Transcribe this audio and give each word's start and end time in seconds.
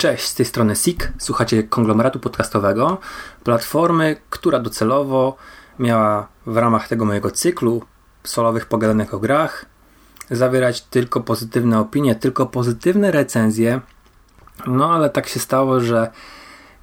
Cześć, 0.00 0.28
z 0.28 0.34
tej 0.34 0.46
strony 0.46 0.76
SIK. 0.76 1.12
Słuchacie 1.18 1.62
konglomeratu 1.62 2.20
podcastowego, 2.20 2.98
platformy, 3.44 4.16
która 4.30 4.58
docelowo 4.58 5.36
miała 5.78 6.28
w 6.46 6.56
ramach 6.56 6.88
tego 6.88 7.04
mojego 7.04 7.30
cyklu 7.30 7.82
solowych 8.24 8.66
pogadanek 8.66 9.14
o 9.14 9.18
grach 9.18 9.66
zawierać 10.30 10.80
tylko 10.80 11.20
pozytywne 11.20 11.80
opinie, 11.80 12.14
tylko 12.14 12.46
pozytywne 12.46 13.10
recenzje. 13.10 13.80
No 14.66 14.92
ale 14.94 15.10
tak 15.10 15.28
się 15.28 15.40
stało, 15.40 15.80
że 15.80 16.10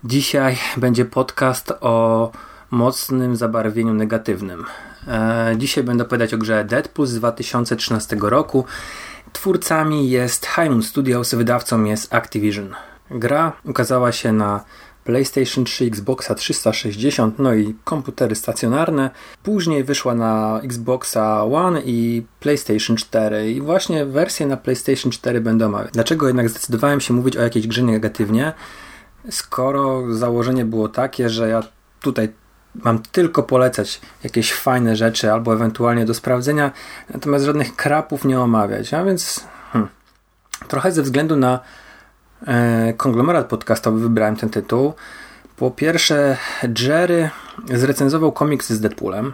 dzisiaj 0.04 0.58
będzie 0.78 1.06
podcast 1.06 1.74
o 1.82 2.32
mocnym 2.72 3.36
zabarwieniu 3.36 3.94
negatywnym. 3.94 4.66
E, 5.08 5.54
dzisiaj 5.58 5.84
będę 5.84 6.04
opowiadać 6.04 6.34
o 6.34 6.38
grze 6.38 6.66
Deadpool 6.66 7.08
z 7.08 7.16
2013 7.16 8.18
roku. 8.22 8.66
Twórcami 9.34 10.10
jest 10.10 10.46
High 10.46 10.70
Moon 10.70 10.84
Studios, 10.84 11.36
wydawcą 11.36 11.84
jest 11.84 12.14
Activision. 12.14 12.76
Gra 13.12 13.54
ukazała 13.66 14.12
się 14.12 14.34
na 14.34 14.64
PlayStation 15.04 15.66
3, 15.66 15.86
Xboxa 15.86 16.36
360, 16.36 17.40
no 17.40 17.54
i 17.54 17.76
komputery 17.84 18.36
stacjonarne. 18.36 19.10
Później 19.44 19.84
wyszła 19.84 20.16
na 20.16 20.60
Xboxa 20.64 21.44
One 21.44 21.82
i 21.86 22.26
PlayStation 22.40 22.98
4 22.98 23.52
i 23.52 23.62
właśnie 23.62 24.06
wersję 24.06 24.46
na 24.48 24.58
PlayStation 24.58 25.12
4 25.12 25.42
będę 25.42 25.66
omawiać. 25.66 25.94
Dlaczego 25.94 26.28
jednak 26.28 26.50
zdecydowałem 26.50 27.02
się 27.02 27.14
mówić 27.14 27.38
o 27.38 27.42
jakiejś 27.42 27.68
grze 27.68 27.84
negatywnie, 27.84 28.54
skoro 29.30 30.16
założenie 30.16 30.66
było 30.66 30.90
takie, 30.90 31.30
że 31.30 31.50
ja 31.50 31.64
tutaj 32.02 32.30
mam 32.76 33.00
tylko 33.00 33.44
polecać 33.44 34.02
jakieś 34.24 34.54
fajne 34.54 34.96
rzeczy 34.96 35.32
albo 35.32 35.54
ewentualnie 35.54 36.06
do 36.06 36.14
sprawdzenia, 36.14 36.72
natomiast 37.14 37.46
żadnych 37.46 37.76
krapów 37.76 38.26
nie 38.26 38.40
omawiać, 38.40 38.94
a 38.94 39.04
więc 39.04 39.44
hmm, 39.72 39.90
trochę 40.68 40.92
ze 40.92 41.02
względu 41.02 41.36
na 41.36 41.60
konglomerat 42.98 43.48
podcastowy 43.48 44.00
wybrałem 44.00 44.36
ten 44.36 44.50
tytuł. 44.50 44.94
Po 45.58 45.72
pierwsze, 45.72 46.38
Jerry 46.80 47.30
zrecenzował 47.74 48.32
komiks 48.32 48.70
z 48.70 48.80
Deadpoolem. 48.80 49.34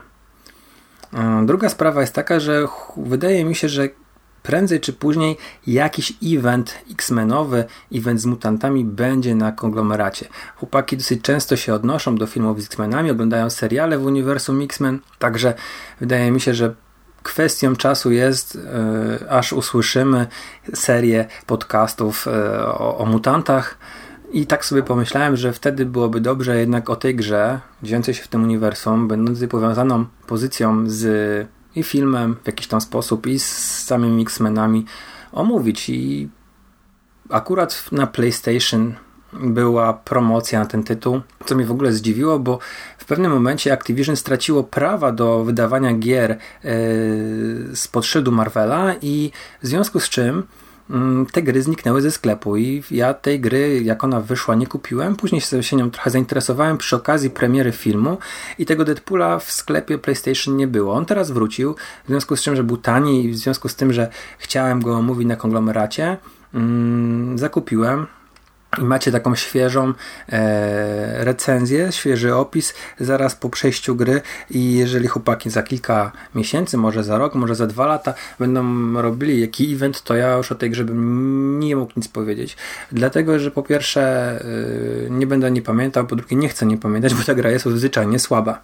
E, 1.13 1.45
druga 1.45 1.69
sprawa 1.69 2.01
jest 2.01 2.13
taka, 2.13 2.39
że 2.39 2.67
wydaje 2.97 3.45
mi 3.45 3.55
się, 3.55 3.69
że 3.69 3.89
prędzej 4.43 4.79
czy 4.79 4.93
później 4.93 5.37
jakiś 5.67 6.13
event 6.23 6.77
X-Menowy, 6.91 7.65
event 7.93 8.21
z 8.21 8.25
mutantami 8.25 8.85
będzie 8.85 9.35
na 9.35 9.51
konglomeracie. 9.51 10.27
Chłopaki 10.55 10.97
dosyć 10.97 11.21
często 11.21 11.55
się 11.55 11.73
odnoszą 11.73 12.15
do 12.15 12.27
filmów 12.27 12.61
z 12.61 12.65
X-Menami, 12.65 13.11
oglądają 13.11 13.49
seriale 13.49 13.97
w 13.97 14.05
uniwersum 14.05 14.61
X-Men, 14.61 14.99
także 15.19 15.53
wydaje 15.99 16.31
mi 16.31 16.41
się, 16.41 16.53
że 16.53 16.75
kwestią 17.23 17.75
czasu 17.75 18.11
jest, 18.11 18.55
yy, 18.55 19.29
aż 19.29 19.53
usłyszymy 19.53 20.27
serię 20.73 21.25
podcastów 21.45 22.25
yy, 22.25 22.67
o, 22.67 22.97
o, 22.97 23.05
mutantach. 23.05 23.77
I 24.31 24.45
tak 24.45 24.65
sobie 24.65 24.83
pomyślałem, 24.83 25.37
że 25.37 25.53
wtedy 25.53 25.85
byłoby 25.85 26.21
dobrze 26.21 26.59
jednak 26.59 26.89
o 26.89 26.95
tej 26.95 27.15
grze, 27.15 27.59
dziejącej 27.83 28.13
się 28.13 28.23
w 28.23 28.27
tym 28.27 28.43
uniwersum, 28.43 29.07
będącej 29.07 29.47
powiązaną 29.47 30.05
pozycją 30.27 30.83
z 30.89 31.47
i 31.75 31.83
filmem 31.83 32.35
w 32.43 32.47
jakiś 32.47 32.67
tam 32.67 32.81
sposób 32.81 33.27
i 33.27 33.39
z 33.39 33.83
samymi 33.85 34.21
X-Menami 34.21 34.85
omówić. 35.31 35.89
I 35.89 36.29
akurat 37.29 37.85
na 37.91 38.07
PlayStation 38.07 38.93
była 39.33 39.93
promocja 39.93 40.59
na 40.59 40.65
ten 40.65 40.83
tytuł, 40.83 41.21
co 41.45 41.55
mnie 41.55 41.65
w 41.65 41.71
ogóle 41.71 41.91
zdziwiło, 41.91 42.39
bo 42.39 42.59
w 43.03 43.05
pewnym 43.05 43.31
momencie 43.31 43.73
Activision 43.73 44.15
straciło 44.15 44.63
prawa 44.63 45.11
do 45.11 45.43
wydawania 45.43 45.93
gier 45.93 46.37
yy, 46.63 47.75
spod 47.75 48.05
szyldu 48.05 48.31
Marvela 48.31 48.95
i 49.01 49.31
w 49.61 49.67
związku 49.67 49.99
z 49.99 50.09
czym 50.09 50.43
mm, 50.89 51.25
te 51.25 51.41
gry 51.41 51.61
zniknęły 51.61 52.01
ze 52.01 52.11
sklepu 52.11 52.57
i 52.57 52.83
ja 52.91 53.13
tej 53.13 53.39
gry, 53.39 53.83
jak 53.83 54.03
ona 54.03 54.21
wyszła, 54.21 54.55
nie 54.55 54.67
kupiłem. 54.67 55.15
Później 55.15 55.41
się 55.41 55.75
nią 55.75 55.91
trochę 55.91 56.09
zainteresowałem 56.09 56.77
przy 56.77 56.95
okazji 56.95 57.29
premiery 57.29 57.71
filmu 57.71 58.17
i 58.59 58.65
tego 58.65 58.85
Deadpoola 58.85 59.39
w 59.39 59.51
sklepie 59.51 59.97
PlayStation 59.97 60.57
nie 60.57 60.67
było. 60.67 60.93
On 60.93 61.05
teraz 61.05 61.31
wrócił, 61.31 61.75
w 62.05 62.07
związku 62.07 62.35
z 62.35 62.41
czym, 62.41 62.55
że 62.55 62.63
był 62.63 62.77
tani 62.77 63.25
i 63.25 63.31
w 63.31 63.37
związku 63.37 63.69
z 63.69 63.75
tym, 63.75 63.93
że 63.93 64.09
chciałem 64.39 64.81
go 64.81 64.95
omówić 64.95 65.27
na 65.27 65.35
konglomeracie, 65.35 66.17
mm, 66.53 67.37
zakupiłem 67.37 68.07
i 68.81 68.83
macie 68.83 69.11
taką 69.11 69.35
świeżą 69.35 69.93
e, 70.29 71.23
recenzję, 71.23 71.91
świeży 71.91 72.35
opis 72.35 72.73
zaraz 72.99 73.35
po 73.35 73.49
przejściu 73.49 73.95
gry 73.95 74.21
i 74.49 74.73
jeżeli 74.73 75.07
chłopaki 75.07 75.49
za 75.49 75.63
kilka 75.63 76.11
miesięcy, 76.35 76.77
może 76.77 77.03
za 77.03 77.17
rok, 77.17 77.35
może 77.35 77.55
za 77.55 77.67
dwa 77.67 77.85
lata 77.85 78.13
będą 78.39 78.93
robili 79.01 79.41
jaki 79.41 79.73
event, 79.73 80.01
to 80.01 80.15
ja 80.15 80.37
już 80.37 80.51
o 80.51 80.55
tej 80.55 80.69
grze 80.69 80.83
bym 80.83 81.59
nie 81.59 81.75
mógł 81.75 81.93
nic 81.95 82.07
powiedzieć. 82.07 82.57
Dlatego, 82.91 83.39
że 83.39 83.51
po 83.51 83.63
pierwsze 83.63 84.01
e, 85.05 85.09
nie 85.09 85.27
będę 85.27 85.51
nie 85.51 85.61
pamiętał, 85.61 86.07
po 86.07 86.15
drugie 86.15 86.35
nie 86.35 86.49
chcę 86.49 86.65
nie 86.65 86.77
pamiętać, 86.77 87.13
bo 87.17 87.23
ta 87.23 87.35
gra 87.35 87.49
jest 87.49 87.65
zwyczajnie 87.65 88.19
słaba. 88.19 88.61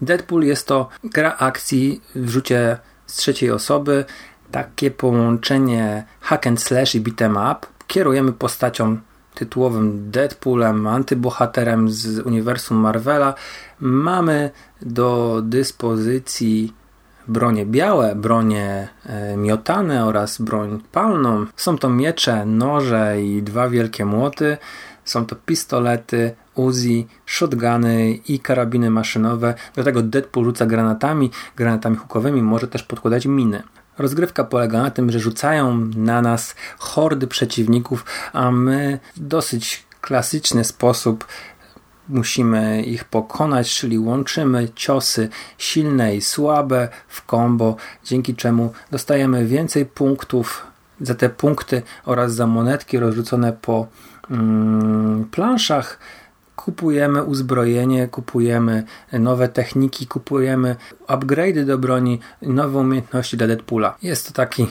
Deadpool 0.00 0.42
jest 0.42 0.66
to 0.66 0.88
gra 1.04 1.36
akcji 1.38 2.00
w 2.14 2.28
rzucie 2.28 2.78
z 3.06 3.16
trzeciej 3.16 3.50
osoby, 3.50 4.04
takie 4.50 4.90
połączenie 4.90 6.04
hack 6.20 6.46
and 6.46 6.62
slash 6.62 6.94
i 6.94 7.00
beat'em 7.00 7.52
up. 7.52 7.66
Kierujemy 7.86 8.32
postacią 8.32 8.98
tytułowym 9.34 10.10
Deadpoolem, 10.10 10.86
antybohaterem 10.86 11.90
z 11.90 12.18
uniwersum 12.18 12.76
Marvela, 12.76 13.34
mamy 13.80 14.50
do 14.82 15.40
dyspozycji 15.44 16.72
bronie 17.28 17.66
białe, 17.66 18.14
bronie 18.14 18.88
e, 19.06 19.36
miotane 19.36 20.06
oraz 20.06 20.40
broń 20.40 20.82
palną. 20.92 21.46
Są 21.56 21.78
to 21.78 21.88
miecze, 21.88 22.46
noże 22.46 23.22
i 23.22 23.42
dwa 23.42 23.68
wielkie 23.68 24.04
młoty. 24.04 24.56
Są 25.04 25.26
to 25.26 25.36
pistolety, 25.36 26.34
Uzi, 26.54 27.06
shotguny 27.26 28.12
i 28.28 28.40
karabiny 28.40 28.90
maszynowe. 28.90 29.54
Do 29.76 29.84
tego 29.84 30.02
Deadpool 30.02 30.44
rzuca 30.44 30.66
granatami, 30.66 31.30
granatami 31.56 31.96
hukowymi, 31.96 32.42
może 32.42 32.68
też 32.68 32.82
podkładać 32.82 33.26
miny. 33.26 33.62
Rozgrywka 33.98 34.44
polega 34.44 34.82
na 34.82 34.90
tym, 34.90 35.10
że 35.10 35.20
rzucają 35.20 35.90
na 35.96 36.22
nas 36.22 36.54
hordy 36.78 37.26
przeciwników, 37.26 38.04
a 38.32 38.50
my 38.50 38.98
w 39.16 39.20
dosyć 39.26 39.84
klasyczny 40.00 40.64
sposób 40.64 41.26
musimy 42.08 42.82
ich 42.82 43.04
pokonać, 43.04 43.74
czyli 43.74 43.98
łączymy 43.98 44.68
ciosy 44.74 45.28
silne 45.58 46.16
i 46.16 46.20
słabe 46.20 46.88
w 47.08 47.30
combo, 47.30 47.76
dzięki 48.04 48.34
czemu 48.34 48.72
dostajemy 48.90 49.46
więcej 49.46 49.86
punktów 49.86 50.66
za 51.00 51.14
te 51.14 51.28
punkty 51.28 51.82
oraz 52.04 52.34
za 52.34 52.46
monetki 52.46 52.98
rozrzucone 52.98 53.52
po 53.52 53.86
mm, 54.30 55.24
planszach 55.24 55.98
kupujemy 56.56 57.22
uzbrojenie, 57.22 58.08
kupujemy 58.08 58.82
nowe 59.12 59.48
techniki, 59.48 60.06
kupujemy 60.06 60.76
upgrade'y 61.08 61.64
do 61.64 61.78
broni, 61.78 62.20
nowe 62.42 62.78
umiejętności 62.78 63.36
dla 63.36 63.46
Deadpoola. 63.46 63.96
Jest 64.02 64.26
to 64.26 64.32
taki 64.32 64.66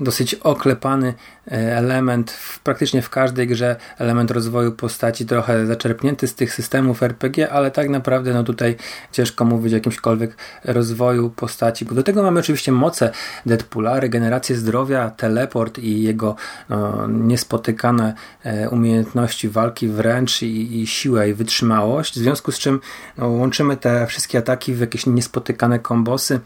dosyć 0.00 0.34
oklepany 0.34 1.14
e, 1.52 1.76
element 1.76 2.30
w, 2.30 2.58
praktycznie 2.58 3.02
w 3.02 3.10
każdej 3.10 3.46
grze, 3.46 3.76
element 3.98 4.30
rozwoju 4.30 4.72
postaci, 4.72 5.26
trochę 5.26 5.66
zaczerpnięty 5.66 6.28
z 6.28 6.34
tych 6.34 6.54
systemów 6.54 7.02
RPG, 7.02 7.50
ale 7.50 7.70
tak 7.70 7.88
naprawdę 7.88 8.34
no 8.34 8.44
tutaj 8.44 8.76
ciężko 9.12 9.44
mówić 9.44 9.72
o 9.72 9.76
jakimśkolwiek 9.76 10.36
rozwoju 10.64 11.30
postaci, 11.30 11.84
bo 11.84 11.94
do 11.94 12.02
tego 12.02 12.22
mamy 12.22 12.40
oczywiście 12.40 12.72
moce 12.72 13.10
Deadpoola, 13.46 14.00
regenerację 14.00 14.56
zdrowia, 14.56 15.10
teleport 15.10 15.78
i 15.78 16.02
jego 16.02 16.36
no, 16.68 17.08
niespotykane 17.08 18.14
e, 18.44 18.68
umiejętności 18.68 19.48
walki 19.48 19.88
wręcz 19.88 20.42
i, 20.42 20.82
i 20.82 20.86
siłę 20.86 21.30
i 21.30 21.34
wytrzymałość, 21.34 22.14
w 22.14 22.18
związku 22.18 22.52
z 22.52 22.58
czym 22.58 22.80
no, 23.18 23.28
łączymy 23.28 23.76
te 23.76 24.06
wszystkie 24.06 24.38
ataki 24.38 24.74
w 24.74 24.80
jakieś 24.80 25.06
niespotykane 25.06 25.78
kombosy, 25.78 26.40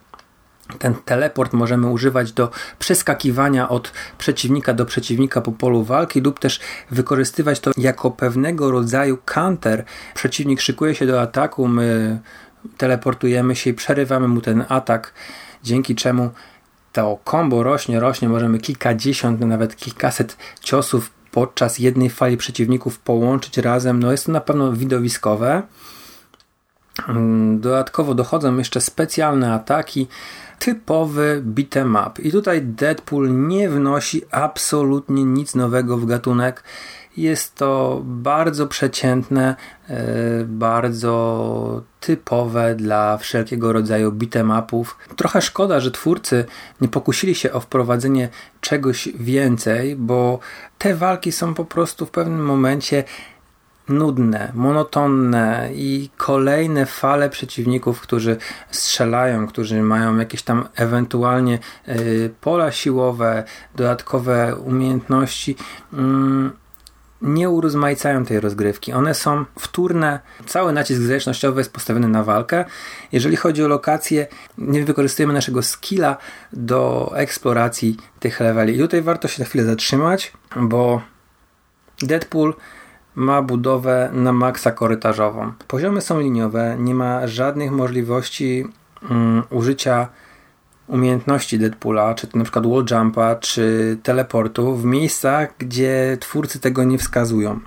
ten 0.79 0.95
teleport 0.95 1.53
możemy 1.53 1.87
używać 1.87 2.33
do 2.33 2.51
przeskakiwania 2.79 3.69
od 3.69 3.93
przeciwnika 4.19 4.75
do 4.75 4.87
przeciwnika 4.87 5.41
po 5.41 5.53
polu 5.53 5.85
walki 5.85 6.21
lub 6.21 6.39
też 6.39 6.61
wykorzystywać 6.91 7.61
to 7.61 7.71
jako 7.77 8.11
pewnego 8.11 8.71
rodzaju 8.71 9.19
counter. 9.25 9.85
Przeciwnik 10.15 10.61
szykuje 10.61 10.95
się 10.95 11.07
do 11.07 11.21
ataku, 11.21 11.69
my 11.69 12.19
teleportujemy 12.77 13.57
się 13.57 13.71
i 13.71 13.75
przerywamy 13.75 14.29
mu 14.29 14.41
ten 14.41 14.65
atak, 14.69 15.13
dzięki 15.63 15.95
czemu 15.95 16.31
to 16.93 17.19
combo 17.31 17.63
rośnie, 17.63 18.01
rośnie, 18.01 18.29
możemy 18.29 18.59
kilkadziesiąt, 18.59 19.41
nawet 19.41 19.77
kilkaset 19.77 20.37
ciosów 20.61 21.11
podczas 21.31 21.79
jednej 21.79 22.11
fali 22.11 22.37
przeciwników 22.37 22.99
połączyć 22.99 23.59
razem, 23.59 24.01
no 24.01 24.13
jest 24.13 24.27
to 24.27 24.33
na 24.33 24.41
pewno 24.41 24.73
widowiskowe. 24.73 25.63
Mm, 27.09 27.61
dodatkowo 27.61 28.15
dochodzą 28.15 28.59
jeszcze 28.59 28.81
specjalne 28.81 29.53
ataki, 29.53 30.09
typowy 30.59 31.43
beat'em 31.47 32.09
up. 32.09 32.23
I 32.23 32.33
tutaj 32.33 32.63
Deadpool 32.63 33.47
nie 33.49 33.69
wnosi 33.69 34.23
absolutnie 34.31 35.25
nic 35.25 35.55
nowego 35.55 35.97
w 35.97 36.07
gatunek. 36.07 36.65
Jest 37.17 37.55
to 37.55 38.03
bardzo 38.05 38.67
przeciętne, 38.67 39.57
e, 39.89 39.97
bardzo 40.45 41.83
typowe 42.01 42.75
dla 42.75 43.17
wszelkiego 43.17 43.73
rodzaju 43.73 44.13
beat'em 44.13 44.63
upów. 44.63 44.99
Trochę 45.17 45.43
szkoda, 45.43 45.81
że 45.81 45.91
twórcy 45.91 46.45
nie 46.81 46.89
pokusili 46.89 47.35
się 47.35 47.53
o 47.53 47.61
wprowadzenie 47.61 48.29
czegoś 48.61 49.09
więcej, 49.15 49.97
bo 49.97 50.39
te 50.79 50.95
walki 50.95 51.33
są 51.33 51.55
po 51.55 51.65
prostu 51.65 52.07
w 52.07 52.11
pewnym 52.11 52.45
momencie 52.45 53.05
nudne, 53.89 54.53
monotonne 54.55 55.71
i 55.75 56.11
kolejne 56.17 56.87
fale 56.87 57.31
przeciwników, 57.31 58.01
którzy 58.01 58.37
strzelają, 58.71 59.47
którzy 59.47 59.83
mają 59.83 60.17
jakieś 60.17 60.43
tam 60.43 60.69
ewentualnie 60.75 61.59
y, 61.89 62.31
pola 62.41 62.73
siłowe, 62.73 63.45
dodatkowe 63.75 64.57
umiejętności. 64.57 65.57
Mm, 65.93 66.53
nie 67.23 67.51
urozmaicają 67.51 68.25
tej 68.25 68.41
rozgrywki. 68.41 68.93
One 68.93 69.15
są 69.15 69.45
wtórne. 69.59 70.21
Cały 70.47 70.73
nacisk 70.73 71.01
zręcznościowy 71.01 71.61
jest 71.61 71.73
postawiony 71.73 72.09
na 72.09 72.25
walkę. 72.25 72.65
Jeżeli 73.13 73.37
chodzi 73.37 73.65
o 73.65 73.69
lokacje, 73.69 74.27
nie 74.59 74.85
wykorzystujemy 74.85 75.33
naszego 75.33 75.63
skilla 75.63 76.17
do 76.53 77.13
eksploracji 77.15 77.97
tych 78.21 78.41
leveli. 78.41 78.77
I 78.77 78.79
tutaj 78.79 79.03
warto 79.03 79.29
się 79.29 79.43
na 79.43 79.49
chwilę 79.49 79.65
zatrzymać, 79.65 80.33
bo 80.57 81.03
Deadpool 82.03 82.55
ma 83.19 83.43
budowę 83.43 84.11
na 84.13 84.33
maksa 84.33 84.71
korytarzową. 84.71 85.53
Poziomy 85.69 86.01
są 86.01 86.21
liniowe, 86.21 86.77
nie 86.79 86.95
ma 86.95 87.27
żadnych 87.27 87.71
możliwości 87.71 88.65
um, 89.11 89.43
użycia 89.51 90.09
umiejętności 90.87 91.59
Deadpoola, 91.59 92.15
czy 92.15 92.27
to 92.27 92.39
na 92.39 92.45
przykład 92.45 92.67
wall 92.67 92.85
jumpa, 92.91 93.37
czy 93.37 93.97
teleportu 94.03 94.77
w 94.77 94.85
miejscach, 94.85 95.49
gdzie 95.59 96.17
twórcy 96.21 96.61
tego 96.61 96.85
nie 96.85 96.99
wskazują. 96.99 97.61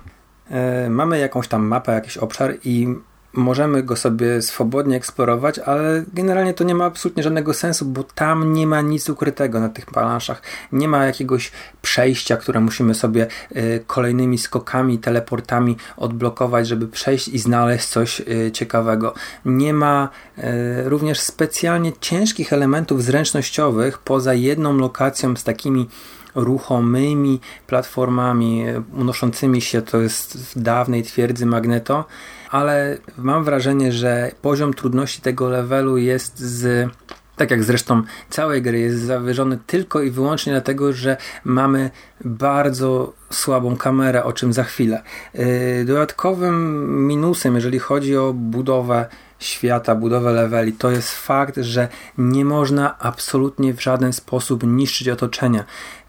E, 0.50 0.90
mamy 0.90 1.18
jakąś 1.18 1.48
tam 1.48 1.66
mapę, 1.66 1.92
jakiś 1.92 2.18
obszar 2.18 2.54
i 2.64 2.96
możemy 3.32 3.82
go 3.82 3.96
sobie 3.96 4.42
swobodnie 4.42 4.96
eksplorować, 4.96 5.58
ale 5.58 6.04
generalnie 6.14 6.54
to 6.54 6.64
nie 6.64 6.74
ma 6.74 6.84
absolutnie 6.84 7.22
żadnego 7.22 7.54
sensu, 7.54 7.84
bo 7.84 8.04
tam 8.04 8.52
nie 8.52 8.66
ma 8.66 8.80
nic 8.80 9.08
ukrytego 9.08 9.60
na 9.60 9.68
tych 9.68 9.86
planszach. 9.86 10.42
Nie 10.72 10.88
ma 10.88 11.04
jakiegoś 11.04 11.52
przejścia, 11.82 12.36
które 12.36 12.60
musimy 12.60 12.94
sobie 12.94 13.26
y, 13.56 13.84
kolejnymi 13.86 14.38
skokami, 14.38 14.98
teleportami 14.98 15.76
odblokować, 15.96 16.68
żeby 16.68 16.88
przejść 16.88 17.28
i 17.28 17.38
znaleźć 17.38 17.86
coś 17.86 18.20
y, 18.20 18.50
ciekawego. 18.52 19.14
Nie 19.44 19.74
ma 19.74 20.08
y, 20.38 20.42
również 20.88 21.20
specjalnie 21.20 21.92
ciężkich 22.00 22.52
elementów 22.52 23.04
zręcznościowych 23.04 23.98
poza 23.98 24.34
jedną 24.34 24.76
lokacją 24.76 25.36
z 25.36 25.44
takimi 25.44 25.88
ruchomymi 26.34 27.40
platformami 27.66 28.64
unoszącymi 28.92 29.60
się, 29.60 29.82
to 29.82 30.00
jest 30.00 30.54
w 30.54 30.62
dawnej 30.62 31.02
twierdzy 31.02 31.46
Magneto, 31.46 32.04
ale 32.50 32.98
mam 33.18 33.44
wrażenie, 33.44 33.92
że 33.92 34.32
poziom 34.42 34.74
trudności 34.74 35.20
tego 35.20 35.48
levelu 35.48 35.96
jest 35.96 36.38
z 36.38 36.90
tak 37.36 37.50
jak 37.50 37.64
zresztą 37.64 38.02
całej 38.30 38.62
gry 38.62 38.78
jest 38.78 38.98
zawyżony 38.98 39.58
tylko 39.66 40.02
i 40.02 40.10
wyłącznie 40.10 40.52
dlatego, 40.52 40.92
że 40.92 41.16
mamy 41.44 41.90
bardzo 42.24 43.12
słabą 43.30 43.76
kamerę, 43.76 44.24
o 44.24 44.32
czym 44.32 44.52
za 44.52 44.64
chwilę. 44.64 45.02
Yy, 45.34 45.84
dodatkowym 45.84 47.06
minusem, 47.06 47.54
jeżeli 47.54 47.78
chodzi 47.78 48.16
o 48.16 48.32
budowę 48.32 49.06
świata, 49.44 49.94
budowę 49.94 50.32
leveli, 50.32 50.72
to 50.72 50.90
jest 50.90 51.12
fakt, 51.12 51.56
że 51.56 51.88
nie 52.18 52.44
można 52.44 52.98
absolutnie 52.98 53.74
w 53.74 53.82
żaden 53.82 54.12
sposób 54.12 54.62
niszczyć 54.66 55.08
otoczenia. 55.08 55.64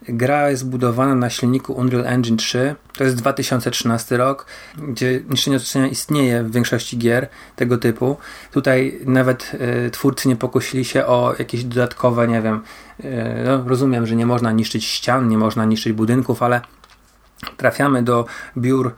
Gra 0.07 0.49
jest 0.49 0.69
budowana 0.69 1.15
na 1.15 1.29
silniku 1.29 1.73
Unreal 1.73 2.07
Engine 2.07 2.37
3. 2.37 2.75
To 2.97 3.03
jest 3.03 3.15
2013 3.15 4.17
rok, 4.17 4.45
gdzie 4.77 5.21
niszczenie 5.29 5.57
otoczenia 5.57 5.87
istnieje 5.87 6.43
w 6.43 6.51
większości 6.51 6.97
gier 6.97 7.27
tego 7.55 7.77
typu. 7.77 8.17
Tutaj 8.51 8.99
nawet 9.05 9.51
y, 9.85 9.91
twórcy 9.91 10.27
nie 10.27 10.35
pokusili 10.35 10.85
się 10.85 11.05
o 11.05 11.35
jakieś 11.39 11.63
dodatkowe, 11.63 12.27
nie 12.27 12.41
wiem, 12.41 12.61
y, 12.99 13.03
no, 13.45 13.63
rozumiem, 13.67 14.07
że 14.07 14.15
nie 14.15 14.25
można 14.25 14.51
niszczyć 14.51 14.85
ścian, 14.85 15.27
nie 15.27 15.37
można 15.37 15.65
niszczyć 15.65 15.93
budynków, 15.93 16.43
ale 16.43 16.61
trafiamy 17.57 18.03
do 18.03 18.25
biur 18.57 18.87
y, 18.87 18.93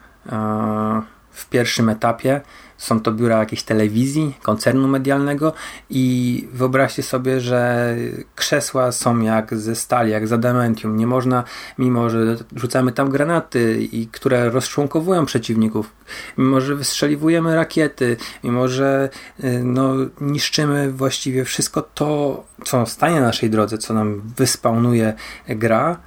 w 1.31 1.49
pierwszym 1.49 1.89
etapie 1.89 2.41
są 2.77 3.00
to 3.00 3.12
biura 3.12 3.39
jakiejś 3.39 3.63
telewizji, 3.63 4.33
koncernu 4.42 4.88
medialnego 4.88 5.54
i 5.89 6.48
wyobraźcie 6.54 7.04
sobie, 7.04 7.39
że 7.39 7.95
krzesła 8.36 8.92
są 8.92 9.22
jak 9.22 9.56
ze 9.56 9.75
stali, 9.75 10.12
jak 10.12 10.27
z 10.27 10.33
adamantium. 10.33 10.98
Nie 10.98 11.07
można, 11.07 11.44
mimo 11.77 12.10
że 12.10 12.38
rzucamy 12.56 12.92
tam 12.92 13.10
granaty, 13.10 13.88
i 13.92 14.07
które 14.07 14.50
rozczłonkowują 14.50 15.25
przeciwników, 15.25 15.94
mimo 16.38 16.62
że 16.62 16.75
wystrzeliwujemy 16.75 17.56
rakiety, 17.56 18.18
mimo 18.44 18.68
że 18.68 19.10
y, 19.44 19.62
no, 19.63 19.94
niszczymy 20.22 20.92
właściwie 20.92 21.45
wszystko 21.45 21.81
to, 21.81 22.44
co 22.66 22.86
stanie 22.86 23.16
na 23.16 23.25
naszej 23.25 23.50
drodze, 23.50 23.77
co 23.77 23.94
nam 23.94 24.22
wyspawnuje 24.38 25.13
gra, 25.48 25.98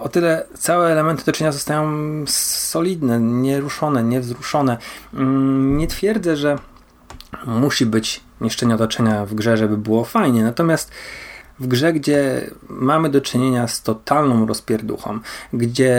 o 0.00 0.08
tyle 0.08 0.46
całe 0.54 0.92
elementy 0.92 1.22
otoczenia 1.22 1.52
zostają 1.52 1.88
solidne, 2.26 3.20
nieruszone, 3.20 4.04
niewzruszone. 4.04 4.76
Mm, 5.14 5.76
nie 5.76 5.86
twierdzę, 5.86 6.36
że 6.36 6.58
musi 7.46 7.86
być 7.86 8.20
niszczenie 8.40 8.74
otoczenia 8.74 9.26
w 9.26 9.34
grze, 9.34 9.56
żeby 9.56 9.76
było 9.76 10.04
fajnie, 10.04 10.42
natomiast 10.42 10.90
w 11.60 11.66
grze, 11.66 11.92
gdzie 11.92 12.50
mamy 12.68 13.08
do 13.08 13.20
czynienia 13.20 13.68
z 13.68 13.82
totalną 13.82 14.46
rozpierduchą, 14.46 15.18
gdzie 15.52 15.96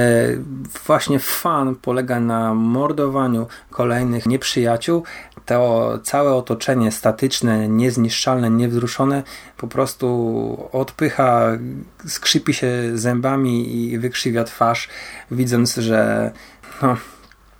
właśnie 0.86 1.20
fan 1.20 1.76
polega 1.76 2.20
na 2.20 2.54
mordowaniu 2.54 3.48
kolejnych 3.70 4.26
nieprzyjaciół, 4.26 5.04
to 5.46 6.00
całe 6.04 6.34
otoczenie 6.34 6.92
statyczne, 6.92 7.68
niezniszczalne, 7.68 8.50
niewzruszone 8.50 9.24
po 9.58 9.68
prostu 9.68 10.70
odpycha, 10.72 11.58
skrzypi 12.08 12.54
się 12.54 12.72
zębami 12.94 13.76
i 13.76 14.00
wykrzywia 14.00 14.44
twarz, 14.44 14.90
widząc, 15.32 15.76
że 15.76 16.32
no, 16.82 16.98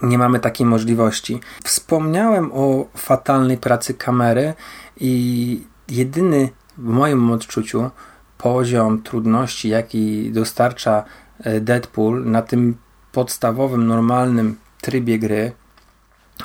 nie 0.02 0.18
mamy 0.18 0.40
takiej 0.40 0.66
możliwości. 0.66 1.40
Wspomniałem 1.64 2.52
o 2.54 2.86
fatalnej 2.98 3.58
pracy 3.58 3.94
kamery 3.94 4.54
i 5.00 5.64
jedyny 5.90 6.50
w 6.84 6.90
moim 6.90 7.32
odczuciu 7.32 7.90
poziom 8.38 9.02
trudności, 9.02 9.70
jaki 9.70 10.32
dostarcza 10.32 11.04
e, 11.40 11.62
Deadpool 11.62 12.26
na 12.26 12.42
tym 12.42 12.78
podstawowym, 13.12 13.88
normalnym 13.88 14.56
trybie 14.82 15.20
gry, 15.20 15.52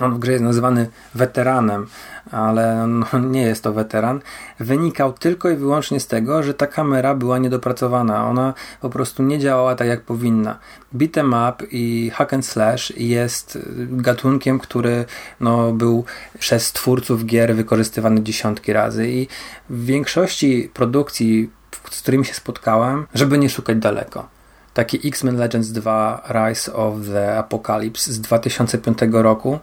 on 0.01 0.15
w 0.15 0.19
grze 0.19 0.33
jest 0.33 0.45
nazywany 0.45 0.89
weteranem, 1.15 1.87
ale 2.31 2.87
no, 2.87 3.07
nie 3.31 3.43
jest 3.43 3.63
to 3.63 3.73
weteran, 3.73 4.21
wynikał 4.61 5.13
tylko 5.13 5.51
i 5.51 5.57
wyłącznie 5.57 6.01
z 6.01 6.07
tego, 6.07 6.43
że 6.43 6.55
ta 6.55 6.67
kamera 6.67 7.15
była 7.15 7.39
niedopracowana. 7.39 8.29
Ona 8.29 8.55
po 8.81 8.91
prostu 8.91 9.23
nie 9.23 9.39
działała 9.39 9.75
tak 9.75 9.89
jak 9.89 10.03
powinna. 10.03 10.59
Beat'em 10.95 11.51
up 11.51 11.67
i 11.71 12.11
hack 12.15 12.33
and 12.33 12.47
slash 12.47 12.93
jest 12.97 13.59
gatunkiem, 13.77 14.59
który 14.59 15.05
no, 15.41 15.73
był 15.73 16.05
przez 16.39 16.73
twórców 16.73 17.27
gier 17.27 17.55
wykorzystywany 17.55 18.23
dziesiątki 18.23 18.73
razy 18.73 19.11
i 19.11 19.29
w 19.71 19.85
większości 19.85 20.71
produkcji, 20.75 21.51
z 21.91 22.03
którymi 22.03 22.25
się 22.25 22.35
spotkałem, 22.35 23.07
żeby 23.15 23.39
nie 23.39 23.51
szukać 23.51 23.79
daleko 23.79 24.35
taki 24.75 25.09
X-Men 25.09 25.37
Legends 25.37 25.73
2 25.73 26.23
Rise 26.29 26.73
of 26.73 26.95
the 27.13 27.39
Apocalypse 27.39 28.13
z 28.13 28.21
2005 28.21 28.99
roku. 29.11 29.59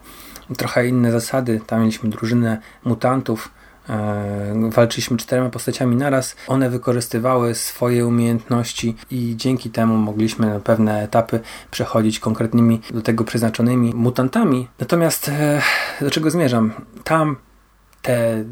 Trochę 0.57 0.87
inne 0.87 1.11
zasady. 1.11 1.61
Tam 1.67 1.79
mieliśmy 1.79 2.09
drużynę 2.09 2.57
mutantów. 2.85 3.51
E, 3.89 4.69
walczyliśmy 4.69 5.17
czterema 5.17 5.49
postaciami 5.49 5.95
naraz. 5.95 6.35
One 6.47 6.69
wykorzystywały 6.69 7.55
swoje 7.55 8.07
umiejętności 8.07 8.95
i 9.11 9.33
dzięki 9.37 9.69
temu 9.69 9.97
mogliśmy 9.97 10.47
na 10.47 10.59
pewne 10.59 11.03
etapy 11.03 11.39
przechodzić 11.71 12.19
konkretnymi, 12.19 12.81
do 12.93 13.01
tego 13.01 13.23
przeznaczonymi 13.23 13.93
mutantami. 13.93 14.67
Natomiast 14.79 15.29
e, 15.29 15.61
do 16.01 16.11
czego 16.11 16.31
zmierzam? 16.31 16.71
Tam 17.03 17.35
te 18.01 18.43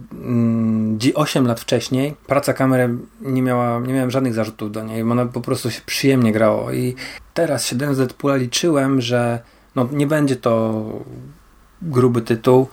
8 1.16 1.40
mm, 1.40 1.48
lat 1.48 1.60
wcześniej 1.60 2.16
praca 2.28 2.54
kamery 2.54 2.90
nie 3.22 3.42
miała, 3.42 3.80
nie 3.80 3.94
miałem 3.94 4.12
żadnych 4.12 4.34
zarzutów 4.34 4.72
do 4.72 4.84
niej, 4.84 5.02
ona 5.02 5.26
po 5.26 5.42
prostu 5.42 5.72
się 5.72 5.82
przyjemnie 5.86 6.32
grało. 6.32 6.72
I 6.72 6.96
teraz 7.34 7.66
siedząc 7.66 7.96
z 7.96 8.00
Deadpoola 8.00 8.36
liczyłem, 8.36 9.02
że 9.02 9.40
no, 9.76 9.90
nie 9.92 10.08
będzie 10.08 10.36
to 10.36 10.84
gruby 11.82 12.22
tytuł, 12.22 12.68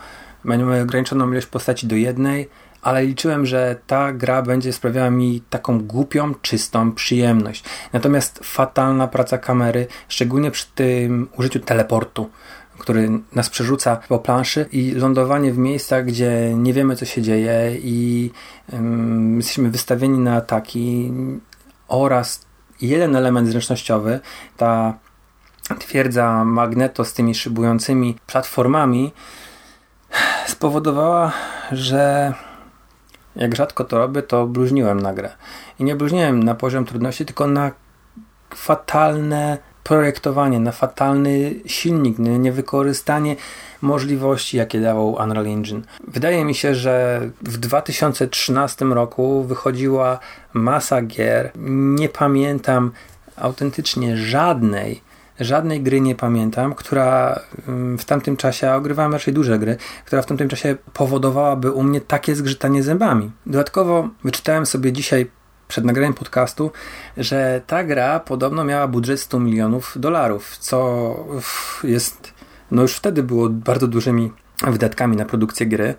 będziemy 0.44 0.82
ograniczoną 0.82 1.32
ilość 1.32 1.46
postaci 1.46 1.86
do 1.86 1.96
jednej, 1.96 2.48
ale 2.82 3.04
liczyłem, 3.04 3.46
że 3.46 3.76
ta 3.86 4.12
gra 4.12 4.42
będzie 4.42 4.72
sprawiała 4.72 5.10
mi 5.10 5.42
taką 5.50 5.80
głupią, 5.80 6.34
czystą 6.42 6.92
przyjemność. 6.92 7.64
Natomiast 7.92 8.40
fatalna 8.42 9.08
praca 9.08 9.38
kamery, 9.38 9.86
szczególnie 10.08 10.50
przy 10.50 10.66
tym 10.74 11.28
użyciu 11.36 11.60
teleportu, 11.60 12.30
który 12.78 13.10
nas 13.34 13.50
przerzuca 13.50 13.96
po 14.08 14.18
planszy 14.18 14.68
i 14.72 14.90
lądowanie 14.90 15.52
w 15.52 15.58
miejscach, 15.58 16.04
gdzie 16.04 16.54
nie 16.54 16.72
wiemy, 16.72 16.96
co 16.96 17.04
się 17.04 17.22
dzieje 17.22 17.76
i 17.76 18.30
um, 18.72 19.36
jesteśmy 19.36 19.70
wystawieni 19.70 20.18
na 20.18 20.36
ataki 20.36 21.12
oraz 21.88 22.46
jeden 22.80 23.16
element 23.16 23.48
zręcznościowy, 23.48 24.20
ta 24.56 24.98
twierdza 25.78 26.44
Magneto 26.44 27.04
z 27.04 27.12
tymi 27.12 27.34
szybującymi 27.34 28.16
platformami 28.26 29.12
spowodowała, 30.46 31.32
że 31.72 32.34
jak 33.36 33.56
rzadko 33.56 33.84
to 33.84 33.98
robię, 33.98 34.22
to 34.22 34.46
bluźniłem 34.46 35.00
na 35.00 35.14
grę. 35.14 35.30
I 35.78 35.84
nie 35.84 35.96
bluźniłem 35.96 36.42
na 36.42 36.54
poziom 36.54 36.84
trudności, 36.84 37.26
tylko 37.26 37.46
na 37.46 37.70
fatalne 38.54 39.58
projektowanie, 39.86 40.60
na 40.60 40.72
fatalny 40.72 41.54
silnik, 41.66 42.18
na 42.18 42.30
niewykorzystanie 42.30 43.36
możliwości, 43.82 44.56
jakie 44.56 44.80
dawał 44.80 45.12
Unreal 45.12 45.46
Engine. 45.46 45.82
Wydaje 46.08 46.44
mi 46.44 46.54
się, 46.54 46.74
że 46.74 47.20
w 47.42 47.58
2013 47.58 48.84
roku 48.84 49.44
wychodziła 49.44 50.18
masa 50.52 51.02
gier. 51.02 51.50
Nie 51.98 52.08
pamiętam 52.08 52.90
autentycznie 53.36 54.16
żadnej, 54.16 55.00
żadnej 55.40 55.80
gry 55.80 56.00
nie 56.00 56.14
pamiętam, 56.14 56.74
która 56.74 57.40
mm, 57.68 57.98
w 57.98 58.04
tamtym 58.04 58.36
czasie, 58.36 58.70
a 58.70 58.76
ogrywałem 58.76 59.12
raczej 59.12 59.34
duże 59.34 59.58
gry, 59.58 59.76
która 60.04 60.22
w 60.22 60.26
tamtym 60.26 60.48
czasie 60.48 60.76
powodowałaby 60.92 61.72
u 61.72 61.82
mnie 61.82 62.00
takie 62.00 62.34
zgrzytanie 62.34 62.82
zębami. 62.82 63.30
Dodatkowo 63.46 64.08
wyczytałem 64.24 64.66
sobie 64.66 64.92
dzisiaj 64.92 65.26
przed 65.68 65.84
nagraniem 65.84 66.14
podcastu, 66.14 66.70
że 67.16 67.60
ta 67.66 67.84
gra 67.84 68.20
podobno 68.20 68.64
miała 68.64 68.88
budżet 68.88 69.20
100 69.20 69.40
milionów 69.40 69.92
dolarów, 69.96 70.58
co 70.58 71.16
jest, 71.84 72.34
no 72.70 72.82
już 72.82 72.94
wtedy 72.94 73.22
było 73.22 73.48
bardzo 73.48 73.88
dużymi 73.88 74.32
wydatkami 74.62 75.16
na 75.16 75.24
produkcję 75.24 75.66
gry. 75.66 75.94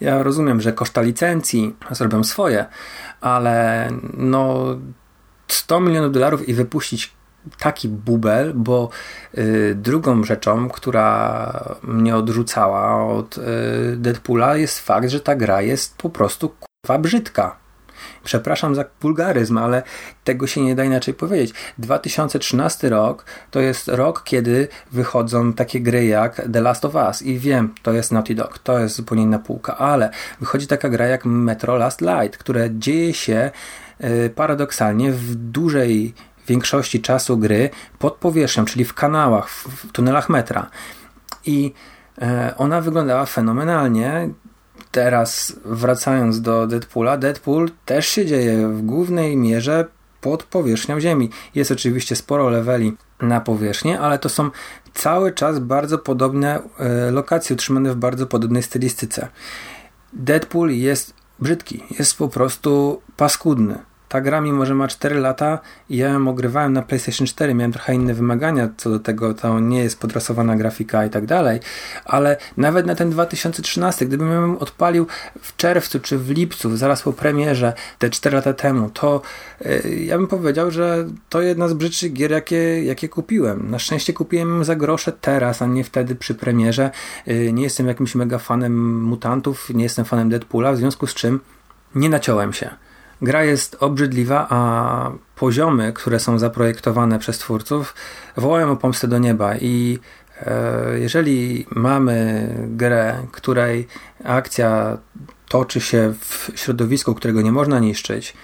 Ja 0.00 0.22
rozumiem, 0.22 0.60
że 0.60 0.72
koszta 0.72 1.00
licencji 1.02 1.76
zrobią 1.90 2.24
swoje, 2.24 2.66
ale 3.20 3.88
no 4.14 4.64
100 5.48 5.80
milionów 5.80 6.12
dolarów 6.12 6.48
i 6.48 6.54
wypuścić 6.54 7.12
taki 7.58 7.88
bubel, 7.88 8.52
bo 8.54 8.88
y, 9.38 9.74
drugą 9.74 10.24
rzeczą, 10.24 10.68
która 10.68 11.52
mnie 11.82 12.16
odrzucała 12.16 13.06
od 13.06 13.38
y, 13.38 13.42
Deadpoola 13.96 14.56
jest 14.56 14.78
fakt, 14.78 15.08
że 15.08 15.20
ta 15.20 15.36
gra 15.36 15.62
jest 15.62 15.96
po 15.96 16.10
prostu 16.10 16.48
kurwa 16.48 16.98
brzydka. 16.98 17.59
Przepraszam 18.24 18.74
za 18.74 18.84
wulgaryzm, 19.00 19.58
ale 19.58 19.82
tego 20.24 20.46
się 20.46 20.60
nie 20.60 20.74
da 20.74 20.84
inaczej 20.84 21.14
powiedzieć. 21.14 21.54
2013 21.78 22.88
rok 22.88 23.24
to 23.50 23.60
jest 23.60 23.88
rok, 23.88 24.22
kiedy 24.24 24.68
wychodzą 24.92 25.52
takie 25.52 25.80
gry 25.80 26.06
jak 26.06 26.42
The 26.52 26.60
Last 26.60 26.84
of 26.84 26.94
Us 26.94 27.22
i 27.22 27.38
wiem, 27.38 27.74
to 27.82 27.92
jest 27.92 28.12
Naughty 28.12 28.34
Dog, 28.34 28.58
to 28.58 28.78
jest 28.78 28.96
zupełnie 28.96 29.22
inna 29.22 29.38
półka, 29.38 29.76
ale 29.76 30.10
wychodzi 30.40 30.66
taka 30.66 30.88
gra 30.88 31.06
jak 31.06 31.24
Metro 31.24 31.76
Last 31.76 32.00
Light, 32.00 32.38
które 32.38 32.68
dzieje 32.70 33.14
się 33.14 33.50
y, 34.04 34.30
paradoksalnie 34.34 35.12
w 35.12 35.34
dużej 35.34 36.14
większości 36.50 37.00
czasu 37.00 37.38
gry 37.38 37.70
pod 37.98 38.14
powierzchnią, 38.14 38.64
czyli 38.64 38.84
w 38.84 38.94
kanałach, 38.94 39.48
w 39.48 39.92
tunelach 39.92 40.28
metra. 40.28 40.70
I 41.46 41.74
e, 42.22 42.54
ona 42.56 42.80
wyglądała 42.80 43.26
fenomenalnie. 43.26 44.28
Teraz 44.90 45.56
wracając 45.64 46.40
do 46.40 46.66
Deadpoola, 46.66 47.16
Deadpool 47.16 47.70
też 47.84 48.06
się 48.08 48.26
dzieje 48.26 48.68
w 48.68 48.82
głównej 48.82 49.36
mierze 49.36 49.84
pod 50.20 50.42
powierzchnią 50.42 51.00
Ziemi. 51.00 51.30
Jest 51.54 51.70
oczywiście 51.70 52.16
sporo 52.16 52.50
leveli 52.50 52.96
na 53.20 53.40
powierzchnię, 53.40 54.00
ale 54.00 54.18
to 54.18 54.28
są 54.28 54.50
cały 54.94 55.32
czas 55.32 55.58
bardzo 55.58 55.98
podobne 55.98 56.62
e, 56.78 57.10
lokacje, 57.10 57.54
utrzymane 57.54 57.92
w 57.92 57.96
bardzo 57.96 58.26
podobnej 58.26 58.62
stylistyce. 58.62 59.28
Deadpool 60.12 60.70
jest 60.70 61.14
brzydki, 61.38 61.82
jest 61.98 62.18
po 62.18 62.28
prostu 62.28 63.02
paskudny 63.16 63.89
ta 64.10 64.20
gra, 64.20 64.40
mimo 64.40 64.66
że 64.66 64.74
ma 64.74 64.88
4 64.88 65.20
lata, 65.20 65.58
ja 65.90 66.08
ją 66.08 66.28
ogrywałem 66.28 66.72
na 66.72 66.82
PlayStation 66.82 67.26
4, 67.26 67.54
miałem 67.54 67.72
trochę 67.72 67.94
inne 67.94 68.14
wymagania 68.14 68.68
co 68.76 68.90
do 68.90 68.98
tego, 68.98 69.34
to 69.34 69.60
nie 69.60 69.82
jest 69.82 70.00
podrasowana 70.00 70.56
grafika 70.56 71.04
i 71.04 71.10
tak 71.10 71.26
dalej, 71.26 71.60
ale 72.04 72.36
nawet 72.56 72.86
na 72.86 72.94
ten 72.94 73.10
2013, 73.10 74.06
gdybym 74.06 74.32
ją 74.32 74.58
odpalił 74.58 75.06
w 75.42 75.56
czerwcu 75.56 76.00
czy 76.00 76.18
w 76.18 76.30
lipcu, 76.30 76.76
zaraz 76.76 77.02
po 77.02 77.12
premierze, 77.12 77.72
te 77.98 78.10
4 78.10 78.36
lata 78.36 78.52
temu, 78.52 78.90
to 78.90 79.22
yy, 79.60 79.94
ja 80.04 80.18
bym 80.18 80.26
powiedział, 80.26 80.70
że 80.70 81.06
to 81.28 81.40
jedna 81.40 81.68
z 81.68 81.74
brzydszych 81.74 82.12
gier, 82.12 82.30
jakie, 82.30 82.84
jakie 82.84 83.08
kupiłem. 83.08 83.70
Na 83.70 83.78
szczęście 83.78 84.12
kupiłem 84.12 84.64
za 84.64 84.76
grosze 84.76 85.12
teraz, 85.12 85.62
a 85.62 85.66
nie 85.66 85.84
wtedy 85.84 86.14
przy 86.14 86.34
premierze. 86.34 86.90
Yy, 87.26 87.52
nie 87.52 87.62
jestem 87.62 87.88
jakimś 87.88 88.14
mega 88.14 88.38
fanem 88.38 89.02
mutantów, 89.02 89.70
nie 89.74 89.84
jestem 89.84 90.04
fanem 90.04 90.28
Deadpoola, 90.28 90.72
w 90.72 90.76
związku 90.76 91.06
z 91.06 91.14
czym 91.14 91.40
nie 91.94 92.08
naciąłem 92.08 92.52
się. 92.52 92.70
Gra 93.22 93.44
jest 93.44 93.76
obrzydliwa, 93.80 94.46
a 94.50 95.12
poziomy, 95.36 95.92
które 95.92 96.20
są 96.20 96.38
zaprojektowane 96.38 97.18
przez 97.18 97.38
twórców, 97.38 97.94
wołają 98.36 98.70
o 98.70 98.76
pomstę 98.76 99.08
do 99.08 99.18
nieba. 99.18 99.56
I 99.56 99.98
e, 100.40 100.98
jeżeli 100.98 101.66
mamy 101.70 102.48
grę, 102.68 103.26
której 103.32 103.86
akcja 104.24 104.98
toczy 105.48 105.80
się 105.80 106.14
w 106.20 106.50
środowisku, 106.54 107.14
którego 107.14 107.42
nie 107.42 107.52
można 107.52 107.78
niszczyć, 107.78 108.34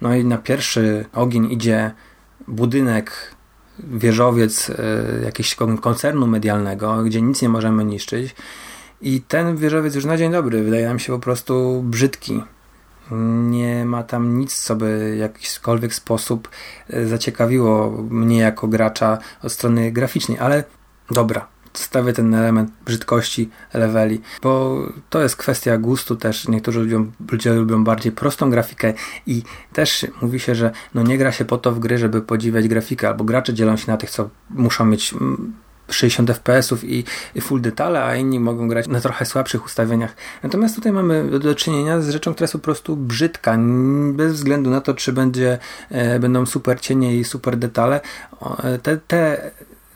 no 0.00 0.14
i 0.14 0.24
na 0.24 0.38
pierwszy 0.38 1.04
ogień 1.12 1.52
idzie 1.52 1.90
budynek, 2.48 3.36
wieżowiec 3.78 4.70
e, 4.70 4.74
jakiegoś 5.24 5.56
koncernu 5.80 6.26
medialnego, 6.26 7.02
gdzie 7.02 7.22
nic 7.22 7.42
nie 7.42 7.48
możemy 7.48 7.84
niszczyć 7.84 8.34
i 9.00 9.20
ten 9.20 9.56
wieżowiec 9.56 9.94
już 9.94 10.04
na 10.04 10.16
dzień 10.16 10.32
dobry 10.32 10.62
wydaje 10.62 10.88
nam 10.88 10.98
się 10.98 11.12
po 11.12 11.18
prostu 11.18 11.82
brzydki 11.82 12.42
nie 13.50 13.84
ma 13.84 14.02
tam 14.02 14.38
nic, 14.38 14.58
co 14.62 14.76
by 14.76 15.12
w 15.14 15.18
jakikolwiek 15.18 15.94
sposób 15.94 16.48
e, 16.90 17.06
zaciekawiło 17.06 17.90
mnie 18.10 18.38
jako 18.38 18.68
gracza 18.68 19.18
od 19.42 19.52
strony 19.52 19.92
graficznej, 19.92 20.38
ale 20.38 20.64
dobra, 21.10 21.48
stawię 21.78 22.12
ten 22.12 22.34
element 22.34 22.70
brzydkości 22.84 23.50
leveli, 23.74 24.20
bo 24.42 24.78
to 25.10 25.22
jest 25.22 25.36
kwestia 25.36 25.78
gustu 25.78 26.16
też. 26.16 26.48
Niektórzy 26.48 26.80
lubią, 26.80 27.12
ludzie 27.32 27.54
lubią 27.54 27.84
bardziej 27.84 28.12
prostą 28.12 28.50
grafikę 28.50 28.92
i 29.26 29.42
też 29.72 30.06
mówi 30.22 30.40
się, 30.40 30.54
że 30.54 30.70
no 30.94 31.02
nie 31.02 31.18
gra 31.18 31.32
się 31.32 31.44
po 31.44 31.58
to 31.58 31.72
w 31.72 31.78
gry, 31.78 31.98
żeby 31.98 32.22
podziwiać 32.22 32.68
grafikę, 32.68 33.08
albo 33.08 33.24
gracze 33.24 33.54
dzielą 33.54 33.76
się 33.76 33.92
na 33.92 33.96
tych, 33.96 34.10
co 34.10 34.30
muszą 34.50 34.84
mieć 34.84 35.14
60 35.90 36.30
fps 36.30 36.74
i 37.34 37.40
full 37.40 37.60
detale, 37.60 38.04
a 38.04 38.16
inni 38.16 38.40
mogą 38.40 38.68
grać 38.68 38.88
na 38.88 39.00
trochę 39.00 39.26
słabszych 39.26 39.64
ustawieniach. 39.64 40.16
Natomiast 40.42 40.74
tutaj 40.74 40.92
mamy 40.92 41.38
do 41.38 41.54
czynienia 41.54 42.00
z 42.00 42.08
rzeczą, 42.08 42.34
która 42.34 42.44
jest 42.44 42.52
po 42.52 42.58
prostu 42.58 42.96
brzydka, 42.96 43.58
bez 44.12 44.32
względu 44.32 44.70
na 44.70 44.80
to, 44.80 44.94
czy 44.94 45.12
będzie, 45.12 45.58
e, 45.90 46.18
będą 46.18 46.46
super 46.46 46.80
cienie 46.80 47.16
i 47.16 47.24
super 47.24 47.56
detale. 47.56 48.00
Te, 48.82 48.96
te 48.96 49.50